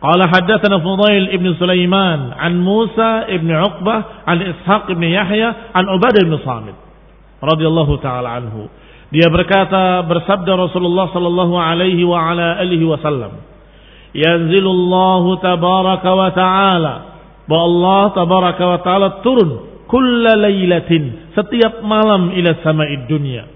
Qala 0.00 0.32
haddatsana 0.32 0.80
Fudail 0.80 1.34
ibn 1.34 1.50
Sulaiman 1.60 2.32
an 2.32 2.60
Musa 2.62 3.28
ibn 3.28 3.50
Uqbah 3.50 4.24
an 4.26 4.38
Ishaq 4.40 4.88
ibn 4.92 5.04
Yahya 5.04 5.76
an 5.76 5.84
Ubadah 5.92 6.20
ibn 6.24 6.34
Samit 6.40 6.76
radhiyallahu 7.40 8.00
taala 8.00 8.40
anhu. 8.40 8.68
Dia 9.10 9.26
berkata 9.28 10.06
bersabda 10.06 10.70
Rasulullah 10.70 11.10
sallallahu 11.10 11.54
alaihi 11.58 12.06
wa 12.06 12.30
ala 12.30 12.62
alihi 12.62 12.86
wasallam. 12.86 13.42
Yanzilullahu 14.14 15.38
tabaraka 15.42 16.10
wa 16.14 16.30
ta'ala. 16.30 16.94
Bahwa 17.50 17.62
Allah 17.66 18.02
tabaraka 18.14 18.64
wa 18.66 18.78
ta'ala 18.78 19.08
turun 19.26 19.69
kulla 19.90 20.38
lailatin 20.38 21.34
setiap 21.34 21.82
malam 21.82 22.30
ila 22.30 22.50
sama'id 22.62 23.10
dunya 23.10 23.50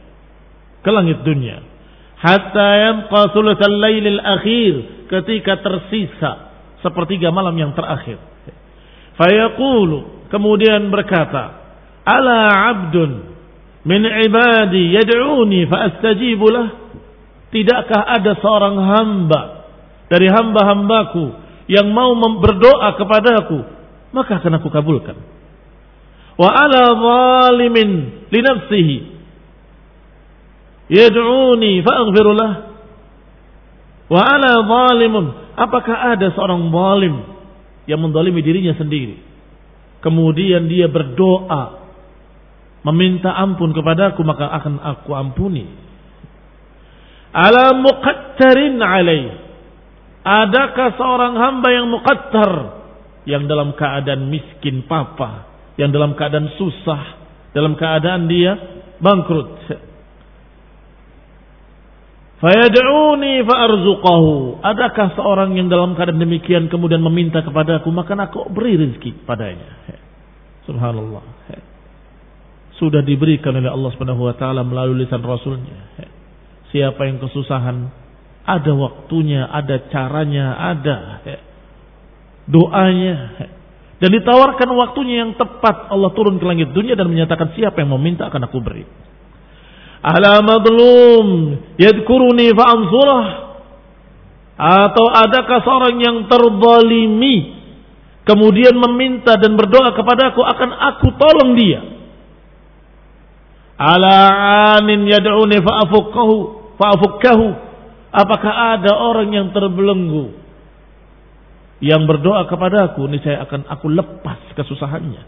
ke 0.83 0.91
langit 0.91 1.23
dunia 1.23 1.63
hatta 2.19 2.69
yabqa 2.91 3.31
thulutsal 3.31 3.79
lailil 3.79 4.19
akhir 4.19 4.75
ketika 5.13 5.61
tersisa 5.61 6.33
sepertiga 6.81 7.29
malam 7.29 7.53
yang 7.57 7.73
terakhir. 7.73 8.17
Fayaqulu 9.17 10.29
kemudian 10.29 10.89
berkata, 10.89 11.65
"Ala 12.05 12.41
'abdun 12.73 13.11
min 13.85 14.03
ibadi 14.05 14.97
yad'uni 14.97 15.65
fa 15.69 15.93
astajibu 15.93 16.49
lah?" 16.49 16.69
Tidakkah 17.55 18.03
ada 18.19 18.35
seorang 18.43 18.77
hamba 18.83 19.43
dari 20.11 20.27
hamba-hambaku 20.27 21.25
yang 21.71 21.87
mau 21.95 22.19
berdoa 22.43 22.99
kepadaku, 22.99 23.63
maka 24.11 24.43
akan 24.43 24.59
aku 24.59 24.69
kabulkan. 24.75 25.15
Wa 26.35 26.51
ala 26.51 26.83
zalimin 26.99 27.91
li 28.31 28.41
nafsihi. 28.43 28.97
Yad'uni 30.91 31.81
fa'aghfirullah 31.81 32.53
wa 34.11 34.21
ana 34.21 34.51
zalimun. 34.67 35.27
Apakah 35.55 36.19
ada 36.19 36.35
seorang 36.35 36.75
zalim 36.75 37.15
yang 37.87 38.03
mendolimi 38.03 38.43
dirinya 38.43 38.75
sendiri? 38.75 39.23
Kemudian 40.03 40.67
dia 40.67 40.91
berdoa 40.91 41.87
meminta 42.85 43.33
ampun 43.33 43.73
kepadaku 43.73 44.21
maka 44.27 44.51
akan 44.61 44.83
aku 44.83 45.11
ampuni. 45.15 45.65
Ala 47.35 47.79
muqattarin 47.79 48.83
alai 48.83 49.23
adakah 50.23 50.99
seorang 50.99 51.35
hamba 51.39 51.69
yang 51.71 51.87
muqattar 51.89 52.53
yang 53.25 53.49
dalam 53.49 53.73
keadaan 53.79 54.29
miskin 54.29 54.85
papa 54.85 55.54
yang 55.81 55.91
dalam 55.91 56.15
keadaan 56.15 56.55
susah 56.55 57.03
dalam 57.55 57.75
keadaan 57.79 58.27
dia 58.27 58.55
bangkrut 58.99 59.51
Fayad'uni 62.45 63.41
fa'arzuqahu. 63.49 64.61
Adakah 64.61 65.17
seorang 65.17 65.57
yang 65.57 65.73
dalam 65.73 65.97
keadaan 65.97 66.21
demikian 66.21 66.69
kemudian 66.69 67.01
meminta 67.01 67.41
kepadaku, 67.41 67.89
maka 67.89 68.13
aku 68.21 68.53
beri 68.53 68.77
rezeki 68.77 69.25
padanya. 69.25 69.65
Subhanallah. 70.69 71.25
Sudah 72.77 73.01
diberikan 73.01 73.57
oleh 73.57 73.73
Allah 73.73 73.91
Subhanahu 73.97 74.29
wa 74.29 74.37
taala 74.37 74.61
melalui 74.61 75.09
lisan 75.09 75.25
rasulnya. 75.25 75.95
Siapa 76.69 77.07
yang 77.09 77.17
kesusahan, 77.23 77.89
ada 78.45 78.73
waktunya, 78.77 79.49
ada 79.49 79.81
caranya, 79.89 80.59
ada 80.59 81.25
doanya. 82.45 83.17
Dan 84.05 84.21
ditawarkan 84.21 84.69
waktunya 84.77 85.25
yang 85.25 85.33
tepat. 85.33 85.89
Allah 85.89 86.13
turun 86.13 86.37
ke 86.37 86.45
langit 86.45 86.77
dunia 86.77 86.93
dan 86.93 87.09
menyatakan 87.09 87.57
siapa 87.57 87.81
yang 87.81 87.97
meminta 87.97 88.29
akan 88.29 88.45
aku 88.45 88.61
beri? 88.61 88.85
Ala 90.05 90.45
madlum 90.45 91.57
yadkuruni 91.81 92.53
fa'ansurah 92.53 93.25
atau 94.61 95.07
adakah 95.09 95.59
seorang 95.65 95.97
yang 96.05 96.17
terzalimi 96.29 97.57
kemudian 98.29 98.77
meminta 98.77 99.41
dan 99.41 99.57
berdoa 99.57 99.97
kepadaku 99.97 100.45
akan 100.45 100.71
aku 100.93 101.09
tolong 101.17 101.57
dia? 101.57 101.81
Ala 103.81 104.19
anin 104.85 105.09
yad'uni 105.09 105.65
fa'afukkahu 105.65 106.37
fa'afukkahu 106.77 107.47
apakah 108.13 108.53
ada 108.77 108.93
orang 108.93 109.33
yang 109.33 109.49
terbelenggu 109.57 110.44
yang 111.85 112.09
berdoa 112.09 112.49
kepadaku 112.49 113.05
ini 113.13 113.21
saya 113.21 113.45
akan 113.45 113.69
aku 113.69 113.93
lepas 113.93 114.41
kesusahannya. 114.57 115.21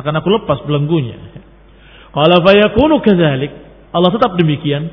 Akan 0.00 0.16
aku 0.16 0.32
lepas 0.40 0.64
belenggunya. 0.64 1.20
Qala 2.16 2.40
fayakunu 2.40 3.04
kadzalik. 3.04 3.52
Allah 3.92 4.10
tetap 4.10 4.40
demikian. 4.40 4.88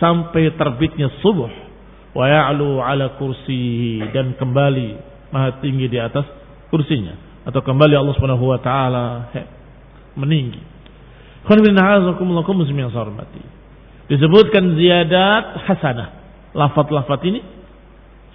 Sampai 0.00 0.56
terbitnya 0.56 1.12
subuh. 1.20 1.52
Wa 2.16 2.24
ya'lu 2.26 2.80
ala 2.80 3.20
kursihi 3.20 4.10
dan 4.10 4.34
kembali 4.40 4.88
maha 5.30 5.60
tinggi 5.60 5.86
di 5.86 6.00
atas 6.00 6.24
kursinya. 6.72 7.44
Atau 7.44 7.60
kembali 7.60 7.92
Allah 7.92 8.16
Subhanahu 8.16 8.56
wa 8.56 8.58
taala 8.58 9.30
meninggi. 10.16 10.64
Disebutkan 14.10 14.64
ziyadat 14.74 15.44
hasanah. 15.68 16.08
Lafat-lafat 16.50 17.20
ini 17.30 17.40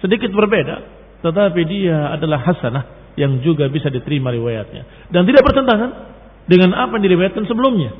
sedikit 0.00 0.32
berbeda, 0.32 0.95
tetapi 1.24 1.60
dia 1.64 2.12
adalah 2.12 2.42
hasanah 2.44 3.14
yang 3.16 3.40
juga 3.40 3.68
bisa 3.72 3.88
diterima 3.88 4.28
riwayatnya 4.28 5.08
dan 5.08 5.24
tidak 5.24 5.42
bertentangan 5.44 6.16
dengan 6.46 6.72
apa 6.78 6.96
yang 6.98 7.04
diriwayatkan 7.10 7.44
sebelumnya. 7.44 7.90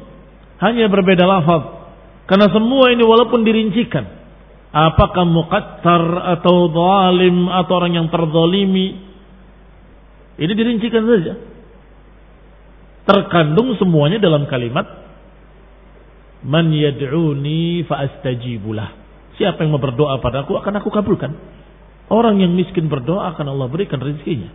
Hanya 0.63 0.89
berbeda 0.89 1.27
lafaz. 1.27 1.63
Karena 2.27 2.49
semua 2.51 2.91
ini 2.95 3.03
walaupun 3.03 3.43
dirincikan. 3.43 4.07
Apakah 4.77 5.25
muqattar 5.27 6.03
atau 6.39 6.71
zalim 6.73 7.51
atau 7.51 7.73
orang 7.77 7.93
yang 7.99 8.07
terzalimi. 8.09 8.99
Ini 10.37 10.53
dirincikan 10.53 11.05
saja. 11.07 11.35
Terkandung 13.07 13.79
semuanya 13.79 14.19
dalam 14.19 14.49
kalimat. 14.51 14.85
Man 16.47 16.71
yad'uni 16.71 17.87
fa'astajibulah. 17.87 19.07
Siapa 19.37 19.63
yang 19.65 19.77
mau 19.77 19.83
berdoa 19.83 20.19
padaku 20.23 20.57
akan 20.57 20.75
aku 20.81 20.89
kabulkan. 20.89 21.33
Orang 22.07 22.39
yang 22.39 22.55
miskin 22.55 22.87
berdoa 22.87 23.35
akan 23.35 23.51
Allah 23.51 23.67
berikan 23.67 23.99
rezekinya. 23.99 24.51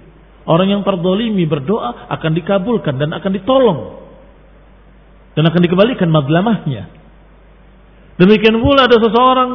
Orang 0.48 0.72
yang 0.72 0.82
terzalimi 0.82 1.46
berdoa 1.46 2.10
akan 2.10 2.32
dikabulkan 2.34 2.98
dan 2.98 3.14
akan 3.14 3.32
ditolong 3.36 3.80
dan 5.36 5.44
akan 5.48 5.62
dikembalikan 5.64 6.10
madlamahnya. 6.12 6.92
Demikian 8.20 8.60
pula 8.60 8.88
ada 8.88 8.98
seseorang 9.00 9.50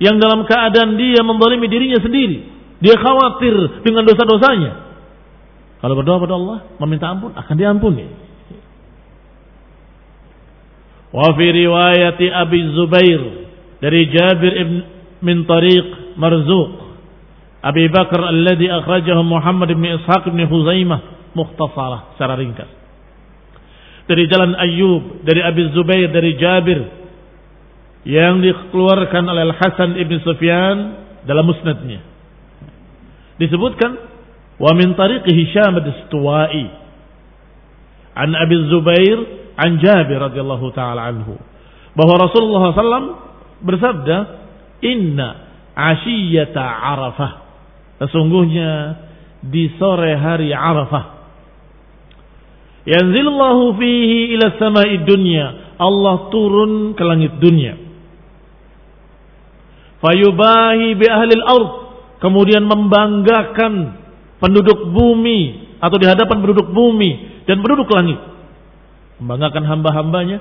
yang 0.00 0.16
dalam 0.16 0.44
keadaan 0.48 0.96
dia 0.96 1.20
membalimi 1.24 1.68
dirinya 1.68 2.00
sendiri. 2.00 2.48
Dia 2.80 2.96
khawatir 2.96 3.84
dengan 3.84 4.08
dosa-dosanya. 4.08 4.72
Kalau 5.80 5.94
berdoa 5.96 6.20
pada 6.20 6.34
Allah, 6.36 6.58
meminta 6.80 7.08
ampun, 7.08 7.32
akan 7.36 7.54
diampuni. 7.56 8.04
Wa 11.10 11.28
fi 11.34 11.46
riwayat 11.50 12.20
Abi 12.20 12.60
Zubair 12.76 13.22
dari 13.82 14.00
Jabir 14.12 14.52
ibn 14.62 14.76
min 15.24 15.42
tariq 15.48 16.16
Marzuq 16.16 16.89
Abi 17.60 17.92
Bakar 17.92 18.24
alladhi 18.24 18.72
akhrajahu 18.72 19.20
Muhammad 19.20 19.68
ibn 19.72 19.84
Ishaq 19.84 20.28
ibn 20.32 20.40
Huzaimah 20.48 21.32
mukhtasarah 21.36 22.16
secara 22.16 22.40
ringkas 22.40 22.80
dari 24.10 24.26
jalan 24.26 24.58
Ayyub, 24.58 25.22
dari 25.22 25.38
Abi 25.38 25.70
Zubair, 25.70 26.10
dari 26.10 26.34
Jabir. 26.34 26.80
yang 28.00 28.40
dikeluarkan 28.40 29.28
oleh 29.28 29.52
Al 29.52 29.54
Hasan 29.60 29.92
ibn 30.00 30.18
Sufyan 30.24 30.76
dalam 31.28 31.44
musnadnya. 31.44 32.00
Disebutkan 33.36 33.92
wa 34.56 34.72
min 34.72 34.96
tariqi 34.96 35.30
Hisham 35.36 35.76
ad-Duwai 35.76 36.64
an 38.16 38.30
Abi 38.34 38.56
Zubair 38.72 39.18
an 39.56 39.78
Jabir 39.84 40.16
radhiyallahu 40.16 40.66
taala 40.72 41.12
anhu 41.12 41.36
bahwa 41.92 42.24
Rasulullah 42.24 42.72
SAW 42.72 43.08
bersabda 43.68 44.16
inna 44.80 45.28
ashiyata 45.76 46.64
Arafah 46.64 47.32
sesungguhnya 48.00 48.70
di 49.44 49.68
sore 49.76 50.16
hari 50.16 50.52
Arafah 50.56 51.20
yanzilullahu 52.88 53.76
fihi 53.76 54.34
ila 54.36 54.56
samai 54.56 55.04
dunya 55.04 55.70
Allah 55.80 56.28
turun 56.28 56.92
ke 56.92 57.00
langit 57.00 57.40
dunia. 57.40 57.72
Fayubahi 60.04 60.96
bi 60.96 61.06
ahli 61.08 61.32
al-ard 61.40 61.70
kemudian 62.20 62.68
membanggakan 62.68 63.96
penduduk 64.36 64.92
bumi 64.92 65.72
atau 65.80 65.96
di 65.96 66.04
hadapan 66.04 66.44
penduduk 66.44 66.68
bumi 66.68 67.44
dan 67.48 67.64
penduduk 67.64 67.88
langit. 67.96 68.20
Membanggakan 69.24 69.64
hamba-hambanya 69.64 70.38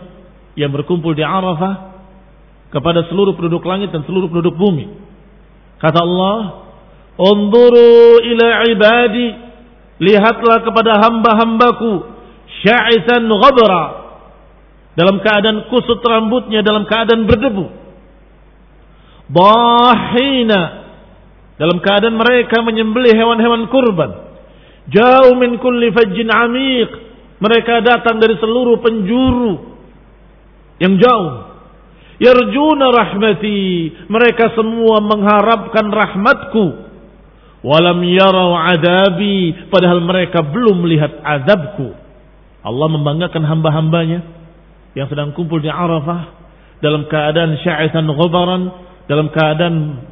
yang 0.59 0.75
berkumpul 0.75 1.15
di 1.15 1.23
Arafah 1.23 2.03
kepada 2.75 3.07
seluruh 3.07 3.39
penduduk 3.39 3.63
langit 3.63 3.95
dan 3.95 4.03
seluruh 4.03 4.27
penduduk 4.27 4.59
bumi. 4.59 4.91
Kata 5.79 6.03
Allah 6.03 6.67
Unduru 7.19 8.23
ila 8.23 8.47
ibadi 8.71 9.27
lihatlah 9.99 10.63
kepada 10.63 11.03
hamba-hambaku 11.03 12.07
sya'isan 12.63 13.27
ghabra 13.27 13.83
dalam 14.95 15.19
keadaan 15.19 15.67
kusut 15.67 15.99
rambutnya 15.99 16.63
dalam 16.63 16.87
keadaan 16.87 17.27
berdebu 17.27 17.79
Bahina 19.29 20.89
dalam 21.61 21.77
keadaan 21.85 22.17
mereka 22.17 22.65
menyembelih 22.65 23.13
hewan-hewan 23.13 23.69
kurban. 23.69 24.11
Jauh 24.89 25.37
min 25.37 25.61
kulli 25.61 25.93
fajjin 25.93 26.31
amiq. 26.33 26.89
Mereka 27.39 27.85
datang 27.85 28.17
dari 28.17 28.35
seluruh 28.41 28.81
penjuru 28.81 29.53
yang 30.81 30.97
jauh. 30.97 31.45
Yarjuna 32.19 32.89
rahmati. 32.89 33.91
Mereka 34.09 34.57
semua 34.57 34.97
mengharapkan 35.03 35.87
rahmatku. 35.93 36.65
Walam 37.59 37.99
yarau 38.07 38.55
adabi. 38.55 39.67
Padahal 39.67 39.99
mereka 40.03 40.43
belum 40.43 40.83
melihat 40.83 41.19
azabku. 41.19 41.95
Allah 42.59 42.87
membanggakan 42.91 43.43
hamba-hambanya 43.43 44.19
yang 44.95 45.07
sedang 45.07 45.31
kumpul 45.31 45.63
di 45.63 45.71
Arafah 45.71 46.35
dalam 46.79 47.07
keadaan 47.07 47.59
sya'isan 47.59 48.07
ghubaran 48.07 48.71
dalam 49.09 49.33
keadaan 49.33 50.05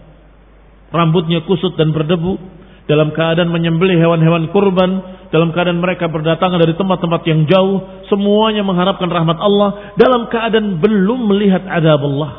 rambutnya 0.89 1.45
kusut 1.45 1.77
dan 1.77 1.93
berdebu, 1.93 2.41
dalam 2.89 3.13
keadaan 3.13 3.53
menyembelih 3.53 4.01
hewan-hewan 4.01 4.49
kurban, 4.49 5.21
dalam 5.29 5.53
keadaan 5.53 5.77
mereka 5.77 6.09
berdatangan 6.09 6.57
dari 6.57 6.73
tempat-tempat 6.73 7.21
yang 7.29 7.45
jauh, 7.45 7.77
semuanya 8.09 8.65
mengharapkan 8.65 9.05
rahmat 9.05 9.37
Allah 9.37 9.93
dalam 10.01 10.25
keadaan 10.33 10.81
belum 10.81 11.29
melihat 11.29 11.61
adab 11.69 12.01
Allah. 12.01 12.31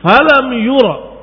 Falam 0.00 0.46
yura 0.56 1.13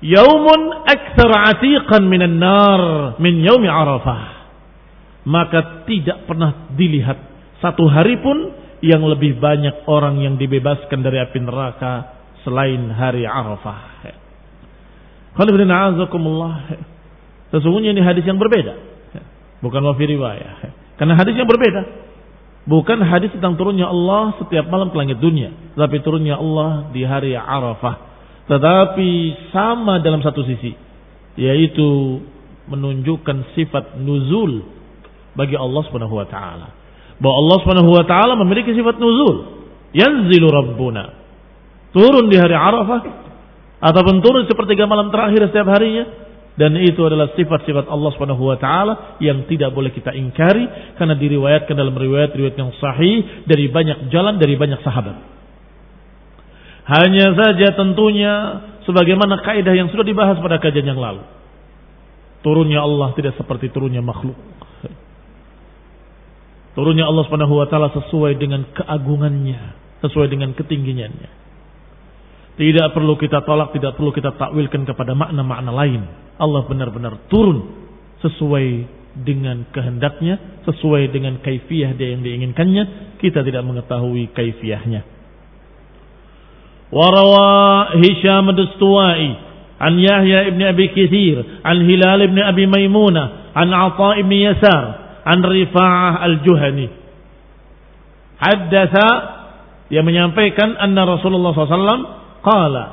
yaumun 0.00 0.60
akthar 0.84 1.32
atiqan 1.56 2.08
minan 2.08 2.40
nar 2.40 2.82
min 3.20 3.40
yaumi 3.44 3.68
Arafah. 3.68 4.40
Maka 5.28 5.84
tidak 5.84 6.24
pernah 6.24 6.72
dilihat 6.72 7.16
satu 7.60 7.84
hari 7.86 8.16
pun 8.24 8.56
yang 8.80 9.04
lebih 9.04 9.36
banyak 9.36 9.84
orang 9.84 10.24
yang 10.24 10.40
dibebaskan 10.40 11.04
dari 11.04 11.20
api 11.20 11.38
neraka 11.44 11.92
selain 12.40 12.88
hari 12.88 13.28
Arafah. 13.28 14.00
Sesungguhnya 17.52 17.92
ini 17.92 18.02
hadis 18.02 18.24
yang 18.24 18.40
berbeda. 18.40 18.74
Bukan 19.60 19.80
wafi 19.84 20.04
riwayah. 20.08 20.72
Karena 20.96 21.14
hadis 21.16 21.36
yang 21.36 21.48
berbeda. 21.48 22.08
Bukan 22.64 23.00
hadis 23.04 23.32
tentang 23.36 23.56
turunnya 23.56 23.88
Allah 23.88 24.36
setiap 24.40 24.68
malam 24.72 24.88
ke 24.88 24.96
langit 24.96 25.20
dunia. 25.20 25.52
Tapi 25.76 26.00
turunnya 26.00 26.40
Allah 26.40 26.88
di 26.92 27.04
hari 27.04 27.36
Arafah. 27.36 28.09
Tetapi 28.50 29.10
sama 29.54 30.02
dalam 30.02 30.18
satu 30.20 30.42
sisi. 30.42 30.74
Yaitu 31.38 32.18
menunjukkan 32.66 33.54
sifat 33.54 34.02
nuzul 34.02 34.66
bagi 35.38 35.54
Allah 35.54 35.86
Subhanahu 35.86 36.18
wa 36.18 36.26
taala. 36.26 36.74
Bahwa 37.22 37.34
Allah 37.46 37.56
Subhanahu 37.62 37.90
wa 37.94 38.04
taala 38.04 38.34
memiliki 38.34 38.74
sifat 38.74 38.98
nuzul. 38.98 39.62
Yanzilu 39.94 40.50
Rabbuna 40.50 41.20
turun 41.90 42.30
di 42.30 42.36
hari 42.38 42.54
Arafah 42.54 43.02
ataupun 43.80 44.22
turun 44.22 44.46
sepertiga 44.46 44.86
malam 44.86 45.10
terakhir 45.10 45.50
setiap 45.50 45.66
harinya 45.70 46.06
dan 46.58 46.76
itu 46.76 47.00
adalah 47.06 47.32
sifat-sifat 47.34 47.88
Allah 47.88 48.10
Subhanahu 48.14 48.42
wa 48.42 48.58
taala 48.58 49.18
yang 49.22 49.46
tidak 49.48 49.72
boleh 49.72 49.90
kita 49.94 50.12
ingkari 50.14 50.66
karena 50.98 51.14
diriwayatkan 51.16 51.74
dalam 51.74 51.94
riwayat-riwayat 51.94 52.56
yang 52.58 52.70
sahih 52.78 53.46
dari 53.46 53.70
banyak 53.70 54.10
jalan 54.12 54.36
dari 54.36 54.54
banyak 54.58 54.82
sahabat. 54.84 55.39
Hanya 56.90 57.38
saja 57.38 57.70
tentunya 57.78 58.34
sebagaimana 58.82 59.38
kaidah 59.46 59.70
yang 59.78 59.94
sudah 59.94 60.02
dibahas 60.02 60.42
pada 60.42 60.58
kajian 60.58 60.90
yang 60.90 60.98
lalu. 60.98 61.22
Turunnya 62.42 62.82
Allah 62.82 63.14
tidak 63.14 63.38
seperti 63.38 63.70
turunnya 63.70 64.02
makhluk. 64.02 64.34
Turunnya 66.74 67.06
Allah 67.06 67.22
Subhanahu 67.30 67.62
wa 67.62 67.66
taala 67.70 67.94
sesuai 67.94 68.40
dengan 68.42 68.66
keagungannya, 68.74 69.60
sesuai 70.02 70.26
dengan 70.34 70.50
ketinggiannya. 70.56 71.30
Tidak 72.58 72.88
perlu 72.90 73.14
kita 73.14 73.46
tolak, 73.46 73.70
tidak 73.70 73.94
perlu 73.94 74.10
kita 74.10 74.34
takwilkan 74.34 74.82
kepada 74.82 75.14
makna-makna 75.14 75.70
lain. 75.70 76.02
Allah 76.42 76.66
benar-benar 76.66 77.30
turun 77.30 77.86
sesuai 78.18 78.66
dengan 79.22 79.68
kehendaknya, 79.70 80.64
sesuai 80.66 81.12
dengan 81.14 81.38
kaifiyah 81.38 81.94
dia 81.94 82.18
yang 82.18 82.26
diinginkannya. 82.26 83.16
Kita 83.22 83.46
tidak 83.46 83.62
mengetahui 83.62 84.32
kaifiyahnya. 84.34 85.19
Warawa 86.90 87.94
Hisham 88.02 88.50
Dustuwai 88.50 89.26
an 89.78 89.94
Yahya 89.98 90.50
ibn 90.50 90.60
Abi 90.62 90.90
Kithir 90.90 91.62
an 91.62 91.86
Hilal 91.86 92.20
ibn 92.26 92.38
Abi 92.42 92.66
Maimunah 92.66 93.54
an 93.54 93.70
Ata 93.70 94.18
ibn 94.18 94.34
Yasar 94.34 94.84
an 95.24 95.38
Rifa'ah 95.40 96.26
al-Juhani 96.26 96.88
haddatha 98.42 99.08
yang 99.90 100.06
menyampaikan 100.06 100.78
anna 100.78 101.02
Rasulullah 101.06 101.54
SAW 101.54 102.18
Qala 102.40 102.84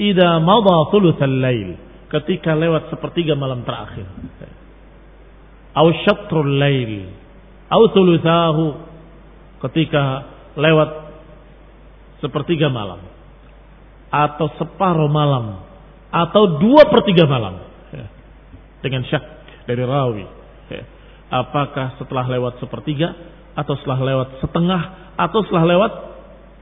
idza 0.00 0.40
madha 0.40 0.88
thulutsal 0.88 1.28
lail 1.28 1.76
ketika 2.08 2.56
lewat 2.56 2.88
sepertiga 2.88 3.36
malam 3.36 3.66
terakhir. 3.68 4.06
Au 5.76 5.92
syatrul 6.06 6.56
lail 6.56 7.10
au 7.68 7.82
thulutsahu 7.92 8.64
ketika 9.68 10.24
lewat 10.56 10.90
sepertiga 12.22 12.72
malam 12.72 13.13
atau 14.14 14.46
separuh 14.54 15.10
malam 15.10 15.66
atau 16.14 16.62
dua 16.62 16.86
per 16.86 17.02
tiga 17.02 17.26
malam 17.26 17.58
dengan 18.78 19.02
syak 19.10 19.24
dari 19.66 19.82
rawi 19.82 20.26
apakah 21.34 21.98
setelah 21.98 22.30
lewat 22.30 22.62
sepertiga 22.62 23.10
atau 23.58 23.74
setelah 23.82 23.98
lewat 24.14 24.28
setengah 24.38 24.82
atau 25.18 25.42
setelah 25.42 25.66
lewat 25.74 25.92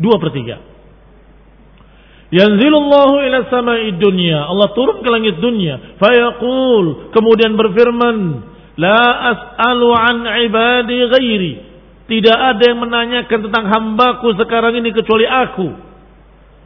dua 0.00 0.16
per 0.16 0.32
tiga 0.32 0.72
Yanzilullahu 2.32 3.20
ila 3.28 3.38
sama'i 3.52 3.92
dunya. 4.00 4.48
Allah 4.48 4.72
turun 4.72 5.04
ke 5.04 5.08
langit 5.12 5.36
dunia. 5.36 6.00
Fayaqul. 6.00 7.12
Kemudian 7.12 7.52
berfirman. 7.60 8.16
La 8.80 9.04
as'alu 9.36 9.92
an 9.92 10.24
ibadi 10.48 10.96
ghairi. 11.12 11.54
Tidak 12.08 12.38
ada 12.56 12.64
yang 12.64 12.80
menanyakan 12.80 13.38
tentang 13.52 13.68
hambaku 13.68 14.32
sekarang 14.40 14.80
ini 14.80 14.96
kecuali 14.96 15.28
aku. 15.28 15.91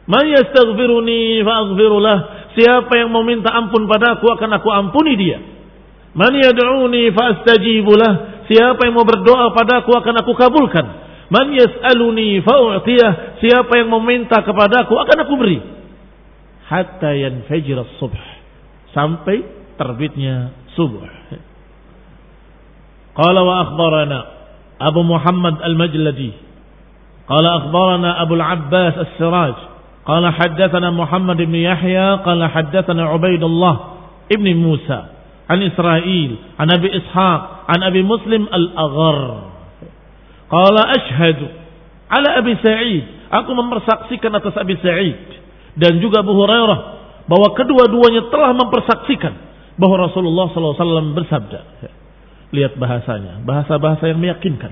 Man 0.07 0.25
yastaghfiruni 0.31 1.43
fa'aghfirullah. 1.43 2.17
Siapa 2.55 2.89
yang 2.95 3.11
mau 3.11 3.21
minta 3.27 3.51
ampun 3.51 3.85
padaku 3.85 4.25
akan 4.33 4.49
aku 4.57 4.69
ampuni 4.71 5.13
dia. 5.19 5.37
Man 6.15 6.31
yad'uni 6.33 7.11
fa'astajibulah. 7.11 8.43
Siapa 8.47 8.87
yang 8.87 8.95
mau 8.95 9.03
berdoa 9.03 9.51
padaku 9.51 9.91
akan 9.99 10.15
aku 10.23 10.31
kabulkan. 10.33 10.85
Man 11.27 11.51
yas'aluni 11.51 12.39
fa'u'tiyah. 12.39 13.43
Siapa 13.43 13.83
yang 13.83 13.91
meminta 13.99 14.39
kepadaku 14.41 14.95
akan 14.95 15.17
aku 15.27 15.33
beri. 15.35 15.59
Hatta 16.67 17.15
yanfajir 17.15 17.79
subh 17.99 18.15
Sampai 18.95 19.43
terbitnya 19.75 20.55
subuh. 20.73 21.03
Qala 23.13 23.41
wa 23.43 23.55
akhbarana 23.67 24.19
Abu 24.81 25.01
Muhammad 25.03 25.61
al-Majladi. 25.61 26.31
Qala 27.27 27.49
akhbarana 27.61 28.23
Abu 28.23 28.33
al-Abbas 28.39 28.93
al-Siraj. 28.97 29.76
Qala 30.07 30.31
haddathana 30.31 30.95
Muhammad 30.95 31.37
ibn 31.43 31.55
Yahya. 31.55 32.23
Qala 32.23 32.47
haddathana 32.47 33.11
Ubaidullah 33.11 33.75
ibn 34.31 34.47
Musa. 34.55 35.11
An 35.51 35.59
Israel. 35.59 36.31
An 36.55 36.67
Abi 36.71 36.87
Ishaq. 36.87 37.41
An 37.67 37.83
Abi 37.83 38.01
Muslim 38.07 38.47
al-Aghar. 38.47 39.19
Qala 40.47 40.81
ashhadu 40.95 41.45
ala 42.07 42.39
Abi 42.39 42.55
Sa'id 42.63 43.17
Aku 43.27 43.51
mempersaksikan 43.51 44.31
atas 44.39 44.55
Abi 44.55 44.79
Sa'id 44.79 45.19
dan 45.75 45.99
juga 45.99 46.23
Abu 46.23 46.31
Hurairah 46.31 46.79
bahwa 47.27 47.51
kedua-duanya 47.51 48.31
telah 48.31 48.55
mempersaksikan 48.55 49.33
bahwa 49.75 50.07
Rasulullah 50.07 50.47
SAW 50.55 51.11
bersabda. 51.11 51.59
Lihat 52.55 52.79
bahasanya, 52.79 53.43
bahasa-bahasa 53.43 54.07
yang 54.07 54.23
meyakinkan 54.23 54.71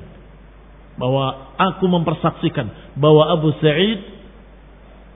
bahwa 0.95 1.52
aku 1.60 1.84
mempersaksikan 1.91 2.95
bahwa 2.95 3.28
Abu 3.36 3.52
Sa'id 3.60 4.14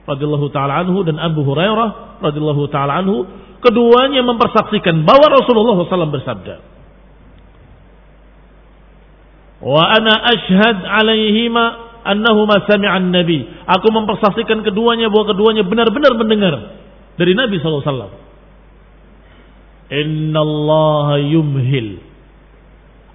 radhiyallahu 0.08 0.46
taala 0.52 0.84
anhu 0.84 1.04
dan 1.04 1.20
Abu 1.20 1.44
Hurairah 1.44 2.20
radhiyallahu 2.24 2.68
taala 2.72 3.00
anhu 3.00 3.28
keduanya 3.60 4.24
mempersaksikan 4.24 5.04
bahwa 5.04 5.26
Rasulullah 5.28 5.76
SAW 5.84 6.12
bersabda. 6.12 6.54
Wa 9.60 9.82
ana 9.92 10.12
ashhad 10.24 10.80
alaihima 10.88 11.64
annahuma 12.04 12.64
sami'an 12.64 13.12
nabi. 13.12 13.44
Aku 13.68 13.92
mempersaksikan 13.92 14.64
keduanya 14.64 15.12
bahwa 15.12 15.36
keduanya 15.36 15.64
benar-benar 15.68 16.16
mendengar 16.16 16.54
dari 17.20 17.36
Nabi 17.36 17.60
SAW. 17.60 17.84
Inna 19.90 20.40
Allah 20.40 21.08
yumhil. 21.20 22.00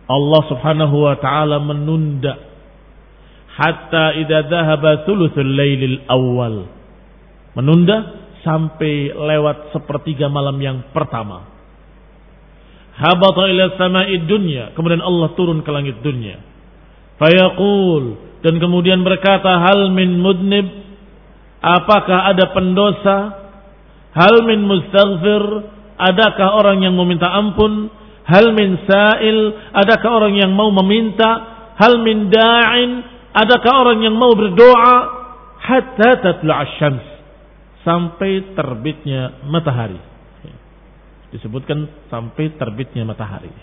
Allah 0.05 0.41
subhanahu 0.45 0.95
wa 1.01 1.17
ta'ala 1.17 1.57
menunda. 1.65 2.37
Hatta 3.57 4.13
idha 4.21 4.45
dhahaba 4.45 5.07
thuluthul 5.09 5.49
laylil 5.49 6.05
awal. 6.05 6.74
Menunda 7.55 8.27
sampai 8.43 9.15
lewat 9.15 9.71
sepertiga 9.73 10.27
malam 10.27 10.59
yang 10.61 10.77
pertama. 10.91 11.49
Habata 12.95 13.47
ila 13.47 13.75
sama'i 13.79 14.27
dunya. 14.27 14.75
Kemudian 14.75 15.01
Allah 15.01 15.33
turun 15.33 15.63
ke 15.63 15.71
langit 15.73 15.99
dunia. 16.03 16.39
Fayaqul 17.15 18.03
dan 18.43 18.61
kemudian 18.61 19.01
berkata 19.01 19.57
hal 19.65 19.89
min 19.95 20.19
mudnib? 20.19 20.67
Apakah 21.63 22.29
ada 22.29 22.53
pendosa? 22.53 23.17
Hal 24.13 24.45
min 24.45 24.67
mustaghfir? 24.67 25.43
Adakah 25.95 26.59
orang 26.59 26.83
yang 26.83 26.93
meminta 26.93 27.31
ampun? 27.31 27.89
Hal 28.27 28.51
min 28.51 28.83
sa'il? 28.83 29.39
Adakah 29.73 30.11
orang 30.11 30.35
yang 30.37 30.51
mau 30.53 30.69
meminta? 30.69 31.55
Hal 31.79 32.03
min 32.03 32.29
da'in? 32.29 32.91
Adakah 33.31 33.73
orang 33.81 33.99
yang 34.03 34.15
mau 34.15 34.31
berdoa? 34.35 34.95
Hatta 35.59 36.21
tatlu'asy 36.21 36.77
syams 36.77 37.14
sampai 37.85 38.57
terbitnya 38.57 39.45
matahari. 39.45 40.01
Disebutkan 41.29 42.09
sampai 42.09 42.57
terbitnya 42.57 43.05
matahari. 43.05 43.53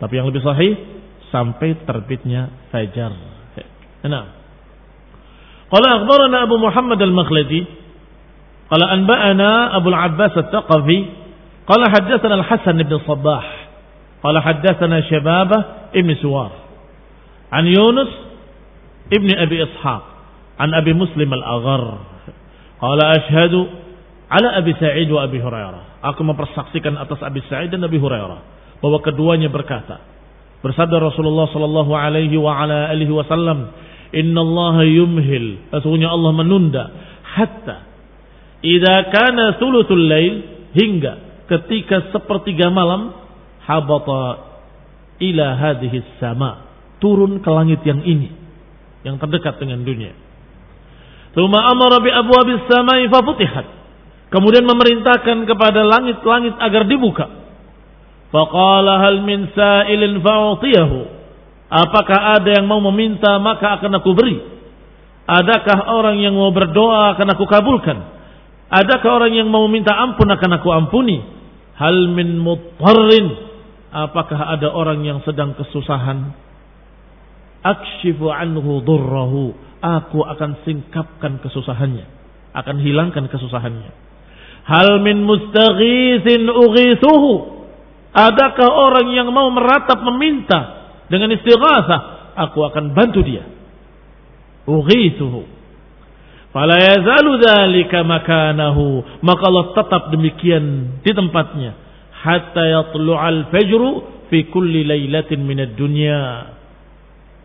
Tapi 0.00 0.12
yang 0.16 0.32
lebih 0.32 0.40
sahih 0.40 0.72
sampai 1.28 1.84
terbitnya 1.84 2.48
fajar. 2.72 3.12
Nah. 4.06 4.26
Qala 5.66 5.88
akhbarana 6.02 6.46
Abu 6.46 6.56
Muhammad 6.62 7.00
al-Makhladi 7.02 7.66
qala 8.70 8.86
anba'ana 8.94 9.74
Abu 9.74 9.90
al-Abbas 9.90 10.38
al-Thaqafi 10.38 10.98
qala 11.66 11.90
haddatsana 11.90 12.38
al-Hasan 12.38 12.78
ibn 12.78 12.94
Sabbah 13.02 13.42
qala 14.22 14.38
haddatsana 14.46 15.02
Shababah 15.10 15.90
ibn 15.90 16.14
Suwar 16.22 16.54
an 17.50 17.66
Yunus 17.66 18.10
ibn 19.10 19.26
Abi 19.34 19.58
Ishaq 19.66 20.04
an 20.62 20.70
Abi 20.70 20.94
Muslim 20.94 21.34
al-Aghar 21.34 22.14
Qala 22.76 23.04
ashhadu 23.16 23.60
ala 24.28 24.48
Abi 24.60 24.72
Sa'id 24.76 25.08
wa 25.08 25.24
Abi 25.24 25.40
Hurairah. 25.40 26.04
Aku 26.12 26.20
mempersaksikan 26.22 26.96
atas 27.00 27.20
Abi 27.24 27.40
Sa'id 27.48 27.72
dan 27.72 27.82
Abi 27.84 27.96
Hurairah 27.96 28.40
bahwa 28.84 28.98
keduanya 29.00 29.48
berkata, 29.48 30.02
bersabda 30.60 31.00
Rasulullah 31.00 31.48
sallallahu 31.48 31.92
alaihi 31.96 32.36
wa 32.36 32.52
ala 32.52 32.92
alihi 32.92 33.12
wasallam, 33.12 33.72
"Inna 34.12 34.40
Allah 34.44 34.76
yumhil." 34.84 35.72
Eh, 35.72 35.78
Sesungguhnya 35.80 36.12
Allah 36.12 36.32
menunda 36.36 36.84
hatta 37.36 37.76
idza 38.64 38.96
kana 39.12 39.60
thulutsul 39.60 40.04
lail 40.08 40.34
hingga 40.72 41.44
ketika 41.46 42.10
sepertiga 42.10 42.72
malam 42.72 43.12
habata 43.64 44.56
ila 45.20 45.46
hadhihi 45.56 46.18
sama 46.18 46.66
turun 46.98 47.40
ke 47.44 47.50
langit 47.52 47.80
yang 47.84 48.00
ini 48.02 48.32
yang 49.04 49.20
terdekat 49.20 49.60
dengan 49.60 49.84
dunia 49.84 50.12
Thumma 51.36 51.68
amara 51.68 52.00
bi 52.00 52.08
abwabis 52.08 52.64
samai 52.64 53.12
fafutihat. 53.12 53.66
Kemudian 54.32 54.64
memerintahkan 54.64 55.44
kepada 55.44 55.84
langit-langit 55.84 56.56
agar 56.56 56.88
dibuka. 56.88 57.28
Faqala 58.32 59.04
hal 59.04 59.20
min 59.22 59.52
sa'ilin 59.52 60.18
fa'utiyahu. 60.24 61.00
Apakah 61.68 62.40
ada 62.40 62.56
yang 62.56 62.64
mau 62.64 62.80
meminta 62.88 63.36
maka 63.36 63.76
akan 63.78 64.00
aku 64.00 64.16
beri? 64.16 64.38
Adakah 65.26 65.90
orang 65.90 66.22
yang 66.22 66.38
mau 66.38 66.54
berdoa 66.54 67.18
akan 67.18 67.28
aku 67.34 67.44
kabulkan? 67.50 67.98
Adakah 68.70 69.10
orang 69.22 69.32
yang 69.34 69.50
mau 69.50 69.66
minta 69.66 69.94
ampun 69.94 70.26
akan 70.30 70.50
aku 70.58 70.68
ampuni? 70.72 71.18
Hal 71.76 72.16
min 72.16 72.38
mutarrin. 72.40 73.44
Apakah 73.92 74.56
ada 74.56 74.70
orang 74.70 75.02
yang 75.04 75.18
sedang 75.22 75.54
kesusahan? 75.54 76.32
Akshifu 77.62 78.30
anhu 78.30 78.80
durrahu. 78.86 79.65
Aku 79.86 80.26
akan 80.26 80.66
singkapkan 80.66 81.38
kesusahannya. 81.38 82.10
Akan 82.56 82.82
hilangkan 82.82 83.30
kesusahannya. 83.30 83.94
Hal 84.66 84.98
min 85.06 85.22
mustaghithin 85.22 86.50
ughithuhu. 86.50 87.54
Adakah 88.10 88.66
orang 88.66 89.14
yang 89.14 89.28
mau 89.30 89.46
meratap 89.52 90.02
meminta 90.02 90.76
dengan 91.06 91.30
istighatsah 91.34 92.34
aku 92.36 92.66
akan 92.66 92.92
bantu 92.92 93.22
dia 93.22 93.46
ughithuhu 94.66 95.46
fala 96.50 96.76
yazalu 96.76 97.38
dzalika 97.38 98.02
makanahu 98.02 99.02
maka 99.22 99.42
Allah 99.46 99.66
tetap 99.74 100.02
demikian 100.10 100.98
di 101.00 101.12
tempatnya 101.14 101.78
hatta 102.10 102.62
yatlu'al 102.66 103.50
fajru 103.54 103.90
fi 104.28 104.50
kulli 104.50 104.82
lailatin 104.82 105.46
minad 105.46 105.78
dunya 105.78 106.50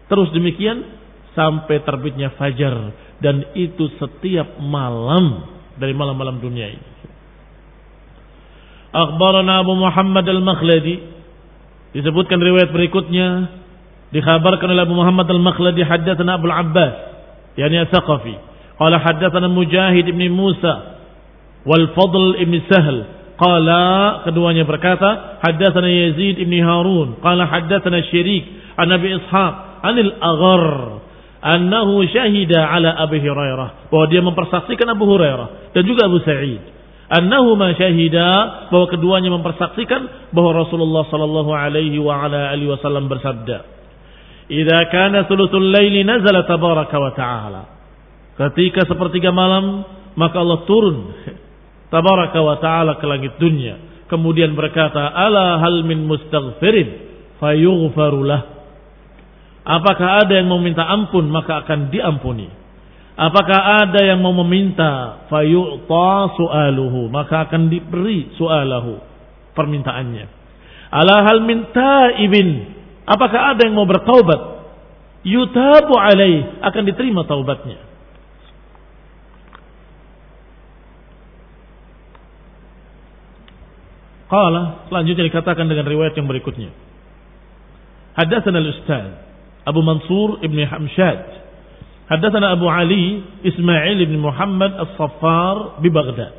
terus 0.10 0.34
demikian 0.34 0.84
sampai 1.37 1.83
terbitnya 1.83 2.33
fajar. 2.35 2.95
Dan 3.21 3.53
itu 3.53 3.87
setiap 4.01 4.57
malam 4.57 5.45
dari 5.77 5.93
malam-malam 5.93 6.41
dunia 6.41 6.67
ini. 6.73 6.87
Akhbarana 8.91 9.63
Abu 9.63 9.73
Muhammad 9.77 10.27
Al-Makhladi. 10.27 10.95
Disebutkan 11.95 12.39
riwayat 12.39 12.75
berikutnya. 12.75 13.59
Dikhabarkan 14.11 14.67
oleh 14.67 14.83
Abu 14.83 14.95
Muhammad 14.95 15.31
Al-Makhladi 15.31 15.87
haddatsana 15.87 16.35
Abu 16.35 16.51
Al-Abbas 16.51 16.93
yakni 17.55 17.79
As-Saqafi. 17.87 18.35
Qala 18.75 18.99
haddatsana 18.99 19.47
Mujahid 19.47 20.07
ibn 20.09 20.23
Musa 20.33 20.99
wal 21.63 21.93
Fadl 21.95 22.35
ibn 22.41 22.59
Sahl. 22.67 22.97
Qala 23.39 24.21
keduanya 24.27 24.67
berkata 24.67 25.39
haddatsana 25.41 25.87
Yazid 25.87 26.41
ibn 26.41 26.53
Harun. 26.59 27.23
Qala 27.23 27.47
haddatsana 27.47 28.03
Syirik 28.11 28.75
an 28.75 28.91
Abi 28.91 29.15
Ishaq 29.15 29.53
anil 29.87 30.11
Aghar 30.19 30.65
annahu 31.41 32.06
syahida 32.08 32.69
ala 32.69 32.95
Abi 33.01 33.19
Hurairah. 33.19 33.89
Bahwa 33.89 34.06
dia 34.08 34.21
mempersaksikan 34.21 34.88
Abu 34.93 35.10
Hurairah 35.10 35.73
dan 35.73 35.84
juga 35.84 36.08
Abu 36.08 36.21
Sa'id. 36.21 36.62
Annahuma 37.12 37.75
syahida 37.75 38.27
bahwa 38.71 38.88
keduanya 38.88 39.36
mempersaksikan 39.36 40.32
bahwa 40.32 40.63
Rasulullah 40.63 41.04
sallallahu 41.12 41.51
alaihi 41.51 41.99
wa 41.99 42.23
ala 42.23 42.56
alihi 42.56 42.71
wasallam 42.71 43.12
bersabda 43.12 43.67
"Idza 44.47 44.80
kana 44.88 45.27
thuluthul 45.27 45.75
laili 45.75 46.08
nazala 46.08 46.47
tabaraka 46.47 46.95
wa 46.95 47.12
ta'ala." 47.12 47.62
Ketika 48.39 48.88
sepertiga 48.88 49.36
malam 49.36 49.84
maka 50.15 50.39
Allah 50.39 50.63
turun 50.63 51.12
tabaraka 51.93 52.39
wa 52.39 52.56
ta'ala 52.63 52.95
ke 52.95 53.04
langit 53.04 53.36
dunia. 53.43 54.08
Kemudian 54.08 54.56
berkata 54.56 55.12
ala 55.12 55.60
hal 55.60 55.84
min 55.84 56.08
mustaghfirin 56.08 57.12
fayughfaru 57.43 58.23
lah 58.23 58.61
Apakah 59.71 60.27
ada 60.27 60.36
yang 60.36 60.51
meminta 60.51 60.84
ampun 60.84 61.31
maka 61.31 61.63
akan 61.63 61.88
diampuni 61.88 62.51
Apakah 63.21 63.86
ada 63.86 64.01
yang 64.01 64.23
mau 64.23 64.34
meminta 64.34 65.21
fayu'ta 65.29 66.34
su'aluhu 66.41 67.12
maka 67.12 67.45
akan 67.45 67.69
diberi 67.69 68.34
su'alahu 68.34 68.97
permintaannya. 69.53 70.25
Ala 70.89 71.29
hal 71.29 71.45
min 71.45 71.69
taibin 71.69 72.71
apakah 73.05 73.53
ada 73.53 73.67
yang 73.67 73.75
mau 73.75 73.86
bertaubat 73.86 74.41
yutabu 75.21 75.93
alaih 76.01 76.65
akan 76.65 76.84
diterima 76.88 77.27
taubatnya. 77.29 77.77
Qala 84.31 84.88
selanjutnya 84.88 85.27
dikatakan 85.27 85.67
dengan 85.67 85.84
riwayat 85.86 86.15
yang 86.15 86.25
berikutnya. 86.25 86.71
Hadatsana 88.15 88.63
al-Ustaz 88.63 89.30
أبو 89.67 89.82
منصور 89.82 90.38
ابن 90.43 90.67
حمشاد. 90.67 91.26
حدثنا 92.10 92.52
أبو 92.52 92.69
علي 92.69 93.19
إسماعيل 93.47 94.06
بن 94.06 94.17
محمد 94.17 94.80
الصفار 94.80 95.71
ببغداد. 95.80 96.32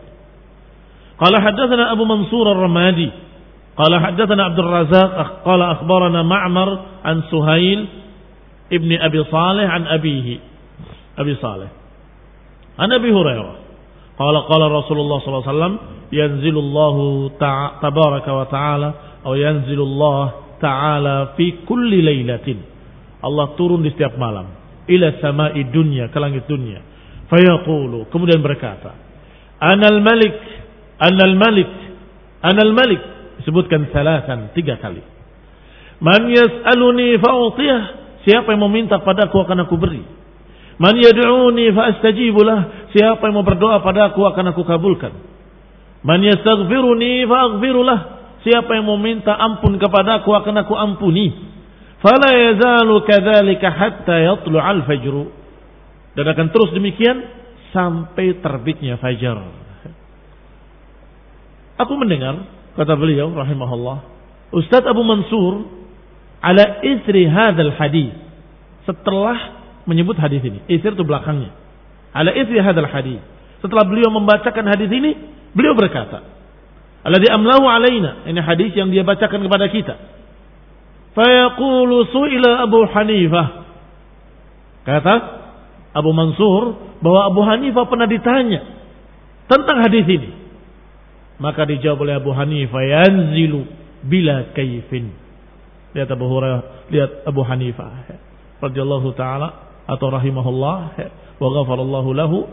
قال 1.18 1.42
حدثنا 1.42 1.92
أبو 1.92 2.04
منصور 2.04 2.52
الرمادي. 2.52 3.10
قال 3.76 4.00
حدثنا 4.00 4.44
عبد 4.44 4.58
الرزاق 4.58 5.42
قال 5.44 5.62
أخبرنا 5.62 6.22
معمر 6.22 6.78
عن 7.04 7.22
سهيل 7.30 7.86
ابن 8.72 8.98
أبي 9.00 9.24
صالح 9.24 9.70
عن 9.70 9.86
أبيه 9.86 10.38
أبي 11.18 11.34
صالح. 11.34 11.68
عن 12.78 12.92
أبي 12.92 13.12
هريرة. 13.12 13.54
قال 14.18 14.36
قال 14.36 14.72
رسول 14.72 15.00
الله 15.00 15.18
صلى 15.18 15.28
الله 15.28 15.48
عليه 15.48 15.58
وسلم 15.58 15.78
ينزل 16.12 16.58
الله 16.58 17.30
تبارك 17.82 18.28
وتعالى 18.28 18.92
أو 19.26 19.34
ينزل 19.34 19.80
الله 19.80 20.30
تعالى 20.60 21.28
في 21.36 21.54
كل 21.68 22.04
ليلة. 22.04 22.56
Allah 23.22 23.54
turun 23.54 23.86
di 23.86 23.94
setiap 23.94 24.18
malam. 24.18 24.50
Ila 24.90 25.22
sama'i 25.22 25.70
dunya, 25.70 26.10
ke 26.10 26.18
langit 26.18 26.44
dunia. 26.50 26.82
Fayaqulu, 27.30 28.10
kemudian 28.10 28.42
berkata, 28.42 28.92
Anal 29.62 30.02
malik, 30.02 30.34
anal 30.98 31.34
malik, 31.38 31.70
anal 32.42 32.74
malik. 32.74 33.02
Sebutkan 33.46 33.86
salasan, 33.94 34.50
tiga 34.58 34.76
kali. 34.82 35.00
Man 36.02 36.26
yas'aluni 36.34 37.22
fa'utiyah. 37.22 37.82
Siapa 38.26 38.54
yang 38.54 38.62
meminta 38.66 38.98
padaku 39.02 39.38
akan 39.42 39.66
aku 39.66 39.78
beri. 39.78 40.02
Man 40.82 40.98
yad'uni 40.98 41.70
fa 41.74 41.94
astajibulah. 41.94 42.90
Siapa 42.90 43.22
yang 43.30 43.34
mau 43.38 43.46
berdoa 43.46 43.82
padaku 43.86 44.26
akan 44.26 44.54
aku 44.54 44.62
kabulkan. 44.66 45.14
Man 46.02 46.22
yastaghfiruni 46.26 47.26
fa 47.30 47.38
aghfirulah. 47.50 48.00
Siapa 48.42 48.74
yang 48.74 48.90
mau 48.90 48.98
minta 48.98 49.38
ampun 49.38 49.78
kepadaku 49.78 50.30
akan 50.34 50.54
aku 50.66 50.74
ampuni. 50.74 51.51
Fala 52.02 52.30
yazalu 52.34 52.94
kadzalika 53.06 53.70
hatta 53.70 54.16
yatlu'al 54.18 54.82
fajru. 54.84 55.30
Dan 56.12 56.26
akan 56.28 56.46
terus 56.52 56.74
demikian 56.74 57.24
sampai 57.72 58.42
terbitnya 58.42 59.00
fajar. 59.00 59.38
Aku 61.80 61.96
mendengar 61.96 62.44
kata 62.76 62.92
beliau 62.98 63.32
rahimahullah, 63.32 64.04
Ustaz 64.52 64.84
Abu 64.84 65.00
Mansur 65.06 65.72
ala 66.44 66.84
isri 66.84 67.24
hadzal 67.24 67.72
hadis. 67.80 68.12
Setelah 68.84 69.62
menyebut 69.86 70.18
hadis 70.18 70.42
ini. 70.42 70.62
Isir 70.70 70.94
itu 70.94 71.04
belakangnya. 71.06 71.54
Ala 72.12 72.34
isri 72.34 72.60
hadal 72.60 72.88
hadis. 72.90 73.22
Setelah 73.62 73.86
beliau 73.86 74.10
membacakan 74.10 74.66
hadis 74.68 74.90
ini, 74.90 75.14
beliau 75.54 75.74
berkata, 75.78 76.22
Alladhi 77.02 77.30
amlahu 77.30 77.66
alaina. 77.66 78.26
Ini 78.26 78.40
hadis 78.42 78.74
yang 78.74 78.90
dia 78.90 79.02
bacakan 79.02 79.42
kepada 79.42 79.66
kita. 79.70 79.94
Fayaqulu 81.12 81.96
su'ila 82.08 82.64
Abu 82.64 82.88
Hanifah. 82.88 83.46
Kata 84.82 85.14
Abu 85.92 86.10
Mansur 86.16 86.62
bahwa 87.04 87.20
Abu 87.28 87.40
Hanifah 87.44 87.84
pernah 87.86 88.08
ditanya 88.08 88.60
tentang 89.46 89.84
hadis 89.84 90.08
ini. 90.08 90.30
Maka 91.36 91.68
dijawab 91.68 92.06
oleh 92.06 92.14
Abu 92.16 92.30
Hanifah, 92.32 92.80
yanzilu 92.80 93.66
bila 94.06 94.54
kaifin. 94.56 95.12
Lihat 95.92 96.08
Abu 96.08 96.24
Hurairah, 96.30 96.88
lihat 96.88 97.10
Abu 97.28 97.44
Hanifah 97.44 97.90
radhiyallahu 98.62 99.12
taala 99.18 99.48
atau 99.90 100.06
rahimahullah 100.14 100.78
wa 101.42 101.48
ghafarallahu 101.50 102.08
lahu 102.14 102.46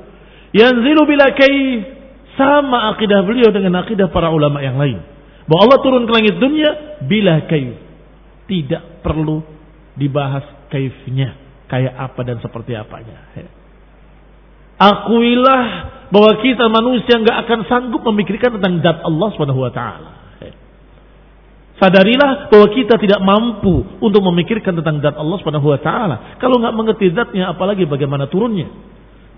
yanzilu 0.49 1.05
bila 1.05 1.29
kaif 1.37 1.85
sama 2.33 2.89
akidah 2.97 3.21
beliau 3.21 3.53
dengan 3.53 3.85
akidah 3.85 4.09
para 4.09 4.33
ulama 4.33 4.57
yang 4.65 4.81
lain 4.81 4.97
bahwa 5.45 5.69
Allah 5.69 5.79
turun 5.85 6.03
ke 6.09 6.11
langit 6.17 6.35
dunia 6.41 6.69
bila 7.05 7.45
kaif 7.45 7.77
tidak 8.49 9.05
perlu 9.05 9.45
dibahas 9.93 10.43
kaifnya 10.73 11.37
kayak 11.69 11.93
apa 11.93 12.19
dan 12.25 12.41
seperti 12.41 12.73
apanya 12.73 13.29
akuilah 14.81 15.65
bahwa 16.09 16.33
kita 16.41 16.65
manusia 16.67 17.21
nggak 17.21 17.37
akan 17.45 17.59
sanggup 17.69 18.01
memikirkan 18.09 18.57
tentang 18.57 18.81
zat 18.81 18.97
Allah 19.05 19.29
Subhanahu 19.37 19.61
wa 19.61 19.69
taala 19.69 20.19
Sadarilah 21.79 22.51
bahwa 22.51 22.67
kita 22.75 22.99
tidak 22.99 23.23
mampu 23.23 24.03
untuk 24.03 24.19
memikirkan 24.19 24.75
tentang 24.75 24.99
zat 24.99 25.15
Allah 25.15 25.39
Subhanahu 25.39 25.71
wa 25.71 25.79
taala. 25.79 26.35
Kalau 26.35 26.59
nggak 26.59 26.75
mengerti 26.75 27.07
zatnya 27.15 27.55
apalagi 27.55 27.87
bagaimana 27.87 28.27
turunnya. 28.27 28.67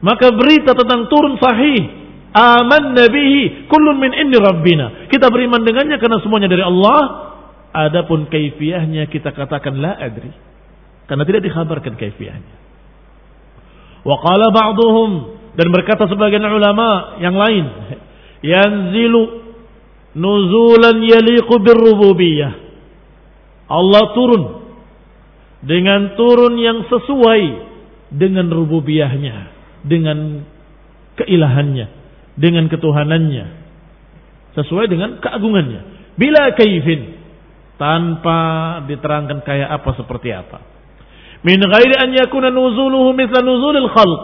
Maka 0.01 0.33
berita 0.33 0.73
tentang 0.73 1.05
turun 1.05 1.37
sahih. 1.37 2.01
Aman 2.33 2.97
nabihi 2.97 3.69
kullun 3.69 4.01
min 4.01 4.17
inni 4.17 4.41
rabbina. 4.41 5.05
Kita 5.05 5.29
beriman 5.29 5.61
dengannya 5.61 6.01
karena 6.01 6.17
semuanya 6.25 6.49
dari 6.49 6.65
Allah. 6.65 7.29
Adapun 7.71 8.27
kaifiahnya 8.27 9.07
kita 9.07 9.31
katakan 9.31 9.79
la 9.79 9.95
adri. 9.95 10.31
Karena 11.07 11.23
tidak 11.23 11.43
dikhabarkan 11.47 11.95
kaifiahnya. 11.95 12.55
Wa 14.01 14.15
qala 14.19 14.51
ba'duhum 14.51 15.11
dan 15.55 15.67
berkata 15.69 16.07
sebagian 16.07 16.47
ulama 16.47 17.19
yang 17.19 17.35
lain, 17.35 17.65
yanzilu 18.39 19.43
nuzulan 20.15 20.99
yaliqu 21.03 21.55
birrububiyah. 21.59 22.53
Allah 23.71 24.03
turun 24.15 24.43
dengan 25.63 26.17
turun 26.19 26.55
yang 26.59 26.87
sesuai 26.87 27.43
dengan 28.11 28.51
rububiyahnya, 28.51 29.35
dengan 29.87 30.43
keilahannya, 31.15 31.87
dengan 32.35 32.67
ketuhanannya, 32.67 33.45
sesuai 34.55 34.85
dengan 34.91 35.19
keagungannya. 35.23 35.81
Bila 36.19 36.51
kaifin, 36.57 37.20
tanpa 37.81 38.39
diterangkan 38.85 39.41
kayak 39.41 39.69
apa 39.81 39.89
seperti 39.97 40.29
apa. 40.29 40.61
Min 41.41 41.57
ghairi 41.57 41.97
an 41.97 42.13
yakuna 42.13 42.53
nuzuluhu 42.53 43.17
mithla 43.17 43.41
nuzulil 43.41 43.89
khalq. 43.89 44.23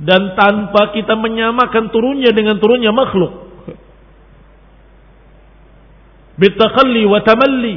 Dan 0.00 0.32
tanpa 0.38 0.94
kita 0.94 1.18
menyamakan 1.18 1.90
turunnya 1.90 2.30
dengan 2.32 2.56
turunnya 2.56 2.94
makhluk 2.94 3.50
bitakhalli 6.40 7.04
wa 7.04 7.20
tamalli. 7.20 7.76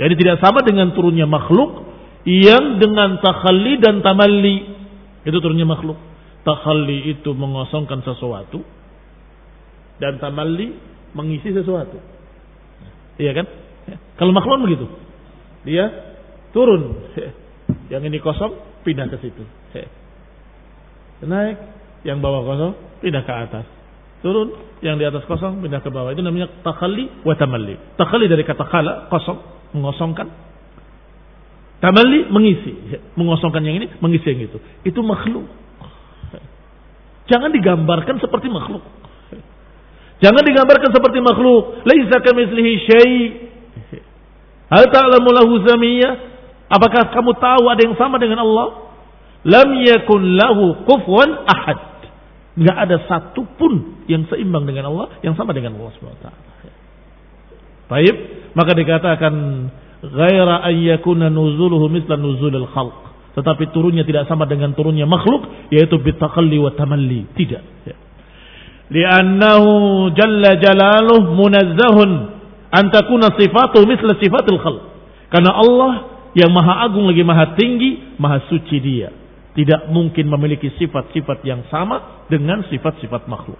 Jadi 0.00 0.14
tidak 0.16 0.40
sama 0.40 0.64
dengan 0.64 0.96
turunnya 0.96 1.28
makhluk 1.28 1.84
yang 2.24 2.80
dengan 2.80 3.20
takhalli 3.20 3.76
dan 3.76 4.00
tamalli. 4.00 4.56
Itu 5.28 5.36
turunnya 5.44 5.68
makhluk. 5.68 6.00
Takhalli 6.48 7.12
itu 7.12 7.36
mengosongkan 7.36 8.00
sesuatu 8.00 8.64
dan 10.00 10.16
tamalli 10.16 10.72
mengisi 11.12 11.52
sesuatu. 11.52 12.00
Iya 13.18 13.32
kan? 13.34 13.46
Kalau 14.18 14.32
makhluk 14.32 14.64
begitu. 14.64 14.86
Dia 15.66 15.90
turun. 16.54 17.10
Yang 17.92 18.02
ini 18.08 18.18
kosong 18.22 18.56
pindah 18.86 19.10
ke 19.10 19.18
situ. 19.20 19.44
Naik, 21.18 21.58
yang 22.06 22.22
bawah 22.22 22.46
kosong 22.46 22.72
pindah 23.02 23.26
ke 23.26 23.32
atas. 23.34 23.66
Turun, 24.22 24.54
yang 24.82 24.98
di 24.98 25.06
atas 25.06 25.26
kosong 25.26 25.58
pindah 25.62 25.82
ke 25.82 25.90
bawah. 25.90 26.14
Itu 26.14 26.22
namanya 26.22 26.50
takhalli 26.62 27.26
wa 27.26 27.34
tamalli. 27.34 27.74
Takhalli 27.98 28.26
dari 28.30 28.46
kata 28.46 28.64
khala, 28.66 29.10
kosong, 29.10 29.38
mengosongkan. 29.74 30.30
Tamalli 31.78 32.26
mengisi, 32.26 32.74
mengosongkan 33.14 33.62
yang 33.62 33.78
ini, 33.82 33.86
mengisi 34.02 34.26
yang 34.26 34.50
itu. 34.50 34.58
Itu 34.82 35.02
makhluk. 35.02 35.46
Jangan 37.28 37.52
digambarkan 37.52 38.18
seperti 38.18 38.50
makhluk. 38.50 38.82
Jangan 40.18 40.42
digambarkan 40.42 40.90
seperti 40.90 41.18
makhluk. 41.22 41.86
Laisa 41.86 42.16
kamitslihi 42.18 42.72
syai'. 42.90 43.18
Hal 44.68 44.84
ta'lamu 44.90 45.30
lahu 45.32 45.62
samiyah? 45.64 46.12
Apakah 46.68 47.08
kamu 47.14 47.32
tahu 47.40 47.64
ada 47.72 47.80
yang 47.80 47.96
sama 47.96 48.20
dengan 48.20 48.44
Allah? 48.44 48.92
Lam 49.46 49.68
yakun 49.80 50.36
lahu 50.36 50.84
kufuwan 50.84 51.48
ahad. 51.48 51.80
Nggak 52.58 52.76
ada 52.76 52.96
satupun 53.06 54.04
yang 54.10 54.26
seimbang 54.26 54.66
dengan 54.66 54.90
Allah, 54.90 55.14
yang 55.22 55.38
sama 55.38 55.54
dengan 55.54 55.78
Allah 55.78 55.94
SWT. 55.94 56.26
Baik, 57.88 58.14
maka 58.52 58.74
dikatakan 58.74 59.34
ghaira 60.02 60.66
ayyakuna 60.66 61.30
nuzuluhu 61.30 61.86
misla 61.88 62.18
nuzulil 62.18 62.66
khalq. 62.68 62.98
Tetapi 63.38 63.70
turunnya 63.70 64.02
tidak 64.02 64.26
sama 64.26 64.50
dengan 64.50 64.74
turunnya 64.74 65.06
makhluk, 65.06 65.70
yaitu 65.70 65.96
bitaqalli 66.02 66.58
wa 66.58 66.74
tamalli. 66.74 67.30
Tidak. 67.38 67.62
Ya. 67.86 67.96
Liannahu 68.88 70.08
jalla 70.16 70.56
jalaluh 70.56 71.32
munazzahun 71.36 72.10
an 72.72 72.84
takuna 72.88 73.32
sifatuhu 73.36 73.84
misla 73.84 74.16
sifatil 74.16 74.60
khalq. 74.60 74.82
Karena 75.28 75.52
Allah 75.52 75.92
yang 76.32 76.48
maha 76.52 76.88
agung 76.88 77.04
lagi 77.04 77.20
maha 77.20 77.52
tinggi, 77.56 78.16
maha 78.16 78.44
suci 78.48 78.80
dia 78.80 79.12
tidak 79.58 79.90
mungkin 79.90 80.30
memiliki 80.30 80.70
sifat-sifat 80.78 81.42
yang 81.42 81.66
sama 81.66 82.22
dengan 82.30 82.62
sifat-sifat 82.70 83.26
makhluk. 83.26 83.58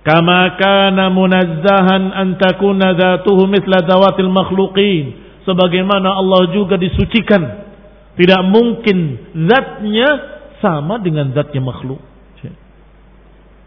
Kama 0.00 0.56
kana 0.56 1.12
munazzahan 1.12 2.16
an 2.16 2.40
takuna 2.40 2.96
dzatuhu 2.96 3.44
mithla 3.44 3.84
dzawatil 3.84 4.32
makhluqin. 4.32 5.04
Sebagaimana 5.44 6.16
Allah 6.16 6.48
juga 6.56 6.80
disucikan. 6.80 7.68
Tidak 8.16 8.42
mungkin 8.48 9.20
zatnya 9.36 10.08
sama 10.64 10.96
dengan 11.04 11.36
zatnya 11.36 11.60
makhluk. 11.60 12.00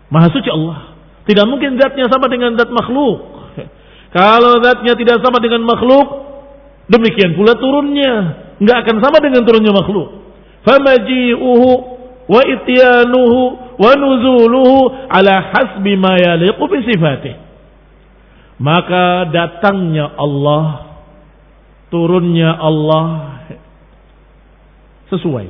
Maha 0.09 0.27
suci 0.33 0.49
Allah. 0.49 0.97
Tidak 1.25 1.45
mungkin 1.45 1.77
zatnya 1.77 2.09
sama 2.09 2.25
dengan 2.25 2.57
zat 2.57 2.69
makhluk. 2.73 3.17
Kalau 4.17 4.57
zatnya 4.65 4.97
tidak 4.97 5.21
sama 5.21 5.37
dengan 5.37 5.61
makhluk, 5.61 6.07
demikian 6.89 7.37
pula 7.37 7.53
turunnya. 7.53 8.13
Nggak 8.57 8.77
akan 8.85 8.97
sama 8.99 9.17
dengan 9.21 9.45
turunnya 9.45 9.69
makhluk 9.69 10.19
famaji'uhu 10.63 11.69
wa 12.29 12.41
ityanuhu 12.45 13.41
wa 13.79 13.91
nuzuluhu 13.95 14.91
ala 15.09 15.33
hasbi 15.55 15.95
ma 15.95 16.19
yaliqu 16.19 16.67
maka 18.59 19.31
datangnya 19.31 20.11
Allah 20.19 20.99
turunnya 21.87 22.59
Allah 22.59 23.07
sesuai 25.09 25.47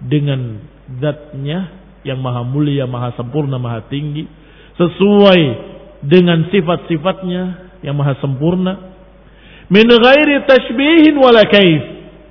dengan 0.00 0.62
zatnya 1.02 1.81
yang 2.02 2.18
maha 2.18 2.42
mulia, 2.46 2.86
maha 2.86 3.14
sempurna, 3.14 3.58
maha 3.58 3.86
tinggi. 3.86 4.26
Sesuai 4.78 5.42
dengan 6.02 6.50
sifat-sifatnya 6.50 7.42
yang 7.86 7.94
maha 7.94 8.18
sempurna. 8.18 8.94
Min 9.70 9.86
ghairi 9.88 10.42
tashbihin 10.46 11.16
wala 11.18 11.46
kaif. 11.46 11.82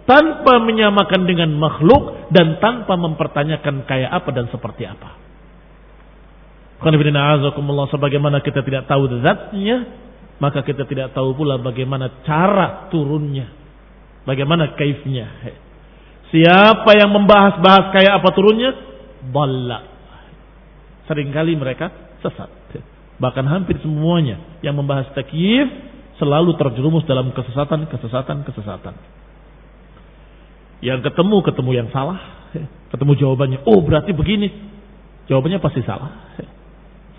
Tanpa 0.05 0.59
menyamakan 0.59 1.24
dengan 1.24 1.55
makhluk 1.55 2.32
dan 2.34 2.59
tanpa 2.59 2.99
mempertanyakan 2.99 3.88
kayak 3.88 4.11
apa 4.11 4.30
dan 4.36 4.45
seperti 4.51 4.84
apa. 4.84 5.22
Sebagaimana 6.82 8.41
kita 8.41 8.65
tidak 8.65 8.89
tahu 8.89 9.05
zatnya, 9.22 9.78
maka 10.41 10.65
kita 10.65 10.89
tidak 10.89 11.13
tahu 11.13 11.38
pula 11.38 11.61
bagaimana 11.61 12.26
cara 12.26 12.89
turunnya. 12.89 13.53
Bagaimana 14.26 14.74
kaifnya. 14.74 15.30
Siapa 16.34 16.97
yang 16.97 17.13
membahas-bahas 17.13 17.93
kayak 17.93 18.22
apa 18.22 18.30
turunnya, 18.34 18.72
balla. 19.30 19.86
Seringkali 21.05 21.53
mereka 21.57 21.91
sesat. 22.26 22.49
Bahkan 23.22 23.45
hampir 23.45 23.78
semuanya 23.86 24.41
yang 24.65 24.74
membahas 24.74 25.13
takyif 25.13 25.69
selalu 26.17 26.57
terjerumus 26.57 27.05
dalam 27.05 27.30
kesesatan, 27.34 27.86
kesesatan, 27.86 28.41
kesesatan. 28.41 28.97
Yang 30.82 31.09
ketemu 31.09 31.38
ketemu 31.45 31.72
yang 31.78 31.88
salah, 31.93 32.17
ketemu 32.89 33.13
jawabannya. 33.22 33.59
Oh 33.69 33.86
berarti 33.86 34.09
begini, 34.17 34.49
jawabannya 35.30 35.61
pasti 35.61 35.86
salah. 35.86 36.34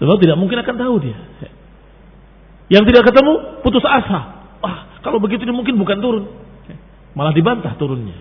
Sebab 0.02 0.18
tidak 0.18 0.34
mungkin 0.34 0.58
akan 0.58 0.74
tahu 0.74 0.94
dia. 0.98 1.18
Yang 2.66 2.90
tidak 2.90 3.14
ketemu 3.14 3.62
putus 3.62 3.86
asa. 3.86 4.42
Ah, 4.58 4.98
kalau 5.06 5.22
begitu 5.22 5.46
ini 5.46 5.54
mungkin 5.54 5.78
bukan 5.78 6.02
turun. 6.02 6.24
Malah 7.14 7.30
dibantah 7.30 7.78
turunnya. 7.78 8.16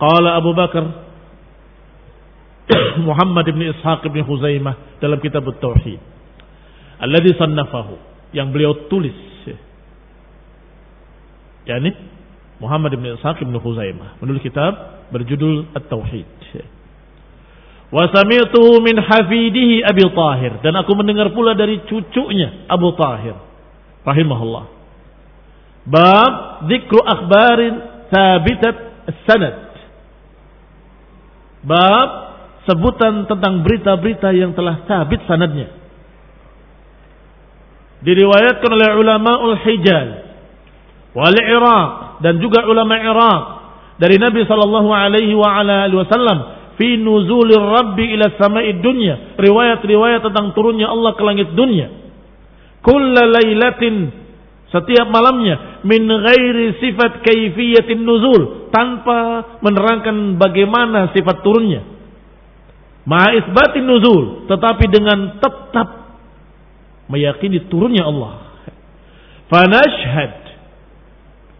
Qala 0.00 0.40
Abu 0.40 0.56
Bakar 0.56 0.84
Muhammad 3.08 3.46
bin 3.52 3.68
Ishaq 3.68 4.08
bin 4.08 4.24
Huzaimah 4.24 4.98
dalam 5.02 5.20
kitab 5.20 5.44
Tauhid. 5.60 6.00
Alladhi 7.00 7.36
sannafahu 7.36 8.00
yang 8.32 8.48
beliau 8.48 8.88
tulis. 8.88 9.30
Yani 11.68 11.92
Muhammad 12.58 12.96
bin 12.96 13.12
Ishaq 13.14 13.44
bin 13.44 13.56
Huzaimah 13.56 14.18
menulis 14.24 14.40
kitab 14.40 15.04
berjudul 15.12 15.70
At-Tauhid. 15.76 16.28
Wa 17.90 18.06
sami'tuhu 18.06 18.78
min 18.86 18.96
hafidihi 19.02 19.82
Abi 19.82 20.06
Tahir 20.14 20.62
dan 20.62 20.78
aku 20.78 20.94
mendengar 20.94 21.34
pula 21.34 21.58
dari 21.58 21.82
cucunya 21.90 22.64
Abu 22.70 22.94
Tahir 22.94 23.34
rahimahullah. 24.06 24.64
Bab 25.90 26.32
dzikru 26.70 27.02
akhbarin 27.02 27.74
thabitat 28.14 28.76
sanad. 29.26 29.69
Bab 31.60 32.08
sebutan 32.64 33.28
tentang 33.28 33.60
berita-berita 33.64 34.32
yang 34.32 34.52
telah 34.56 34.84
sabit 34.88 35.20
sanadnya. 35.28 35.72
Diriwayatkan 38.00 38.70
oleh 38.72 38.90
ulama 38.96 39.44
ul-Hijaz 39.44 40.08
wal 41.12 41.36
Iraq 41.36 42.22
dan 42.24 42.40
juga 42.40 42.64
ulama 42.64 42.96
Iraq 42.96 43.42
dari 44.00 44.16
Nabi 44.16 44.48
sallallahu 44.48 44.88
alaihi 44.88 45.36
wasallam 45.36 46.38
fi 46.80 46.96
nuzulir 46.96 47.60
rabbi 47.60 48.16
ila 48.16 48.32
sama'id 48.40 48.80
dunya. 48.80 49.36
Riwayat-riwayat 49.36 50.24
tentang 50.24 50.56
turunnya 50.56 50.88
Allah 50.88 51.12
ke 51.12 51.22
langit 51.24 51.52
dunia. 51.52 51.92
Kulla 52.80 53.28
lailatin 53.28 54.19
setiap 54.70 55.10
malamnya 55.10 55.82
min 55.82 56.06
ghairi 56.06 56.78
sifat 56.78 57.26
kaifiyatin 57.26 58.06
nuzul 58.06 58.70
tanpa 58.70 59.58
menerangkan 59.66 60.38
bagaimana 60.38 61.10
sifat 61.10 61.42
turunnya. 61.42 61.82
Ma 63.02 63.34
isbatin 63.34 63.82
nuzul 63.82 64.46
tetapi 64.46 64.84
dengan 64.86 65.42
tetap 65.42 65.88
meyakini 67.10 67.66
turunnya 67.66 68.06
Allah. 68.06 68.32
Fanashhad 69.50 70.34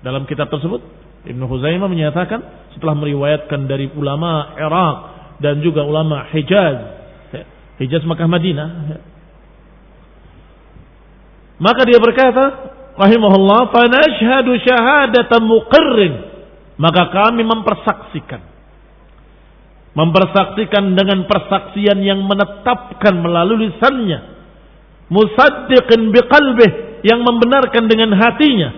dalam 0.07 0.23
kitab 0.31 0.47
tersebut 0.47 0.79
Ibnu 1.27 1.45
Huzaimah 1.51 1.91
menyatakan 1.91 2.71
setelah 2.73 2.95
meriwayatkan 2.97 3.67
dari 3.67 3.91
ulama 3.93 4.55
Irak 4.57 4.97
dan 5.43 5.61
juga 5.61 5.85
ulama 5.85 6.25
Hijaz, 6.31 6.79
Hijaz 7.83 8.07
Makkah 8.07 8.31
Madinah. 8.31 8.71
Maka 11.61 11.85
dia 11.85 12.01
berkata, 12.01 12.45
rahimahullah, 13.01 13.73
"Fanashhadu 13.73 14.53
syahadatan 14.61 15.43
muqirrin." 15.49 16.15
Maka 16.81 17.13
kami 17.13 17.45
mempersaksikan 17.45 18.51
mempersaksikan 19.91 20.95
dengan 20.95 21.27
persaksian 21.27 21.99
yang 22.01 22.23
menetapkan 22.23 23.15
melalui 23.19 23.69
lisannya 23.69 24.19
musaddiqin 25.11 26.15
biqalbih 26.15 27.03
yang 27.03 27.27
membenarkan 27.27 27.91
dengan 27.91 28.15
hatinya 28.15 28.71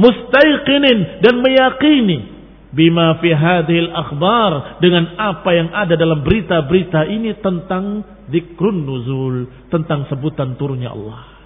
mustaiqinin 0.00 1.20
dan 1.20 1.34
meyakini 1.44 2.32
bima 2.72 3.20
fi 3.20 3.30
hadhil 3.30 3.92
akhbar 3.92 4.80
dengan 4.80 5.14
apa 5.20 5.50
yang 5.52 5.68
ada 5.70 5.94
dalam 5.94 6.24
berita-berita 6.24 7.06
ini 7.06 7.38
tentang 7.38 8.02
zikrun 8.32 8.82
nuzul, 8.82 9.46
tentang 9.70 10.08
sebutan 10.10 10.58
turunnya 10.58 10.90
Allah. 10.90 11.43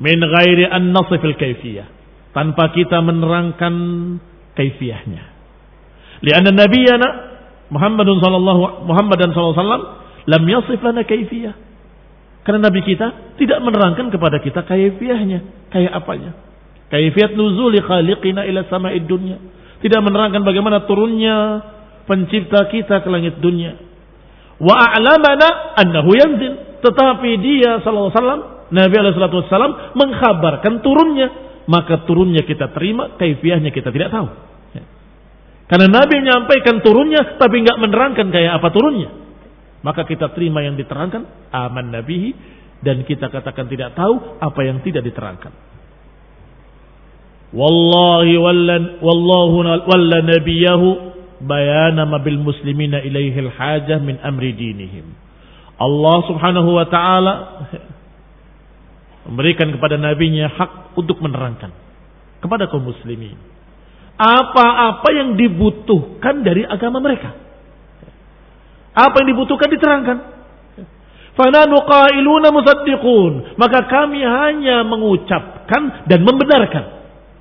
Min 0.00 0.18
ghairi 0.20 0.68
an 0.68 0.92
nasifil 0.94 1.36
kaifiyah. 1.36 1.88
Tanpa 2.32 2.72
kita 2.72 3.00
menerangkan 3.04 3.74
kaifiyahnya. 4.56 5.22
Lianna 6.22 6.50
nabiyana 6.54 7.08
Muhammadun 7.72 8.20
sallallahu 8.20 8.88
Muhammadan 8.88 9.32
sallallahu 9.32 9.58
wasallam 9.58 9.82
lam 10.28 10.42
yasif 10.48 10.78
lana 10.80 11.02
kaifiyah. 11.04 11.54
Karena 12.42 12.68
Nabi 12.68 12.82
kita 12.82 13.38
tidak 13.38 13.58
menerangkan 13.62 14.10
kepada 14.10 14.42
kita 14.42 14.66
kaifiyahnya, 14.66 15.70
kayak 15.70 15.92
apanya. 15.94 16.34
Kaifiyat 16.90 17.38
nuzuli 17.38 17.78
khaliqina 17.80 18.44
ila 18.50 18.66
sama'id 18.66 19.06
dunya. 19.06 19.38
Tidak 19.80 20.00
menerangkan 20.02 20.42
bagaimana 20.42 20.84
turunnya 20.84 21.62
pencipta 22.04 22.66
kita 22.68 23.00
ke 23.00 23.08
langit 23.08 23.38
dunia. 23.38 23.78
Wa 24.58 24.74
a'lamana 24.90 25.78
annahu 25.78 26.10
yanzil. 26.12 26.54
Tetapi 26.82 27.30
dia 27.38 27.78
sallallahu 27.80 28.10
alaihi 28.10 28.18
wasallam, 28.18 28.42
Nabi 28.72 28.94
alaihi 28.96 29.20
wasallam 29.20 29.92
mengkhabarkan 29.94 30.80
turunnya. 30.80 31.28
Maka 31.62 32.08
turunnya 32.08 32.42
kita 32.42 32.74
terima, 32.74 33.14
kaifiyahnya 33.14 33.70
kita 33.70 33.94
tidak 33.94 34.10
tahu. 34.10 34.26
Ya. 34.74 34.82
Karena 35.70 35.86
Nabi 35.86 36.18
menyampaikan 36.18 36.82
turunnya 36.82 37.38
tapi 37.38 37.62
nggak 37.62 37.78
menerangkan 37.78 38.26
kayak 38.34 38.58
apa 38.58 38.68
turunnya. 38.74 39.10
Maka 39.86 40.02
kita 40.06 40.34
terima 40.34 40.62
yang 40.62 40.74
diterangkan, 40.74 41.52
aman 41.54 41.86
nabihi 41.94 42.30
dan 42.82 43.06
kita 43.06 43.30
katakan 43.30 43.70
tidak 43.70 43.94
tahu 43.94 44.42
apa 44.42 44.60
yang 44.66 44.82
tidak 44.82 45.06
diterangkan. 45.06 45.54
Wallahi 47.52 48.34
wallahu 48.98 49.56
walla 49.86 50.18
nabiyahu 50.24 50.88
bayana 51.44 52.08
bil 52.24 52.40
muslimina 52.40 53.04
ilaihi 53.04 53.38
al 53.38 53.50
hajah 53.52 53.98
min 54.02 54.18
amri 54.18 54.56
dinihim. 54.56 55.14
Allah 55.78 56.18
Subhanahu 56.30 56.70
wa 56.74 56.86
taala 56.90 57.32
memberikan 59.28 59.70
kepada 59.70 59.98
nabinya 59.98 60.50
hak 60.50 60.98
untuk 60.98 61.22
menerangkan 61.22 61.70
kepada 62.42 62.66
kaum 62.66 62.82
muslimin 62.82 63.52
apa-apa 64.22 65.08
yang 65.10 65.34
dibutuhkan 65.34 66.46
dari 66.46 66.62
agama 66.62 67.00
mereka. 67.02 67.34
Apa 68.92 69.24
yang 69.24 69.28
dibutuhkan 69.34 69.68
diterangkan. 69.72 70.16
Fananu 71.32 71.80
qailuna 71.88 72.52
musaddiqun. 72.52 73.56
Maka 73.56 73.88
kami 73.88 74.20
hanya 74.20 74.84
mengucapkan 74.84 76.06
dan 76.06 76.20
membenarkan 76.22 76.84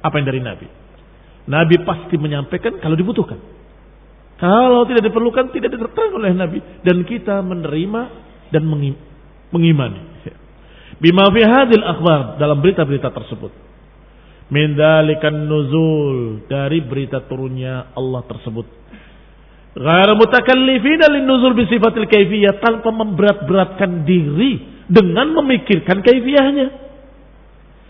apa 0.02 0.14
yang 0.18 0.26
dari 0.26 0.42
Nabi. 0.42 0.68
Nabi 1.52 1.76
pasti 1.84 2.16
menyampaikan 2.16 2.80
kalau 2.80 2.96
dibutuhkan. 2.96 3.38
Kalau 4.40 4.88
tidak 4.90 5.06
diperlukan 5.06 5.54
tidak 5.54 5.70
diterang 5.76 6.18
oleh 6.18 6.34
Nabi 6.34 6.60
dan 6.82 7.06
kita 7.06 7.46
menerima 7.46 8.02
dan 8.50 8.64
mengimani. 9.54 10.02
Bima 11.02 11.26
fi 11.34 11.42
hadil 11.42 11.82
akhbar 11.82 12.38
dalam 12.38 12.62
berita-berita 12.62 13.10
tersebut. 13.10 13.50
Min 14.54 14.78
dalikan 14.78 15.50
nuzul 15.50 16.46
dari 16.46 16.86
berita 16.86 17.26
turunnya 17.26 17.90
Allah 17.98 18.22
tersebut. 18.30 18.68
Ghair 19.72 20.10
mutakallifina 20.14 21.10
lin 21.10 21.26
nuzul 21.26 21.58
bi 21.58 21.66
sifatil 21.66 22.06
kaifiyah 22.06 22.62
tanpa 22.62 22.94
memberat-beratkan 22.94 24.06
diri 24.06 24.86
dengan 24.86 25.34
memikirkan 25.42 26.06
kaifiyahnya. 26.06 26.68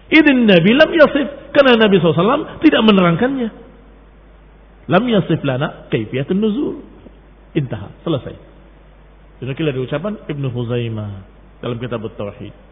Idin 0.07 0.47
Nabi 0.47 0.71
lam 0.71 0.89
yasif. 0.95 1.27
Karena 1.51 1.75
Nabi 1.75 1.99
SAW 1.99 2.63
tidak 2.63 2.81
menerangkannya. 2.87 3.49
Lam 4.87 5.03
yasif 5.11 5.43
lana 5.43 5.91
kaifiyatun 5.91 6.39
nuzul. 6.39 6.79
Intaha. 7.59 7.91
Selesai. 8.07 8.35
Demikian 9.43 9.67
dari 9.73 9.81
ucapan 9.83 10.13
Ibnu 10.29 10.47
Huzaimah 10.53 11.11
dalam 11.59 11.81
kitab 11.81 12.05
Tauhid. 12.13 12.70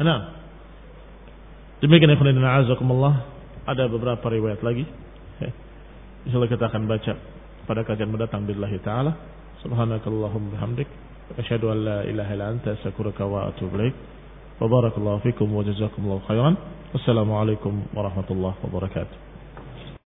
Nah. 0.00 0.20
Demikian 1.80 2.12
ikhwan 2.12 2.40
azakumullah 2.40 3.14
ada 3.68 3.84
beberapa 3.88 4.24
riwayat 4.32 4.64
lagi. 4.64 4.84
Ya. 5.42 5.52
Insyaallah 6.24 6.50
kita 6.50 6.64
akan 6.72 6.82
baca 6.88 7.12
pada 7.68 7.80
kajian 7.84 8.08
mendatang 8.08 8.48
billahi 8.48 8.80
taala. 8.80 9.12
Subhanakallahumma 9.60 10.56
bihamdik 10.56 10.88
asyhadu 11.36 11.72
an 11.74 11.78
la 11.84 11.98
ilaha 12.06 12.30
illa 12.32 12.46
anta 12.54 12.76
astaghfiruka 12.78 13.28
wa 13.28 13.50
atubu 13.52 13.76
ilaik. 13.76 13.94
Wa 14.56 14.70
barakallahu 14.70 15.20
fikum 15.26 15.52
wa 15.52 15.60
jazakumullahu 15.66 16.24
khairan. 16.24 16.54
Wassalamualaikum 16.96 17.92
warahmatullahi 17.92 18.56
wabarakatuh. 18.64 19.25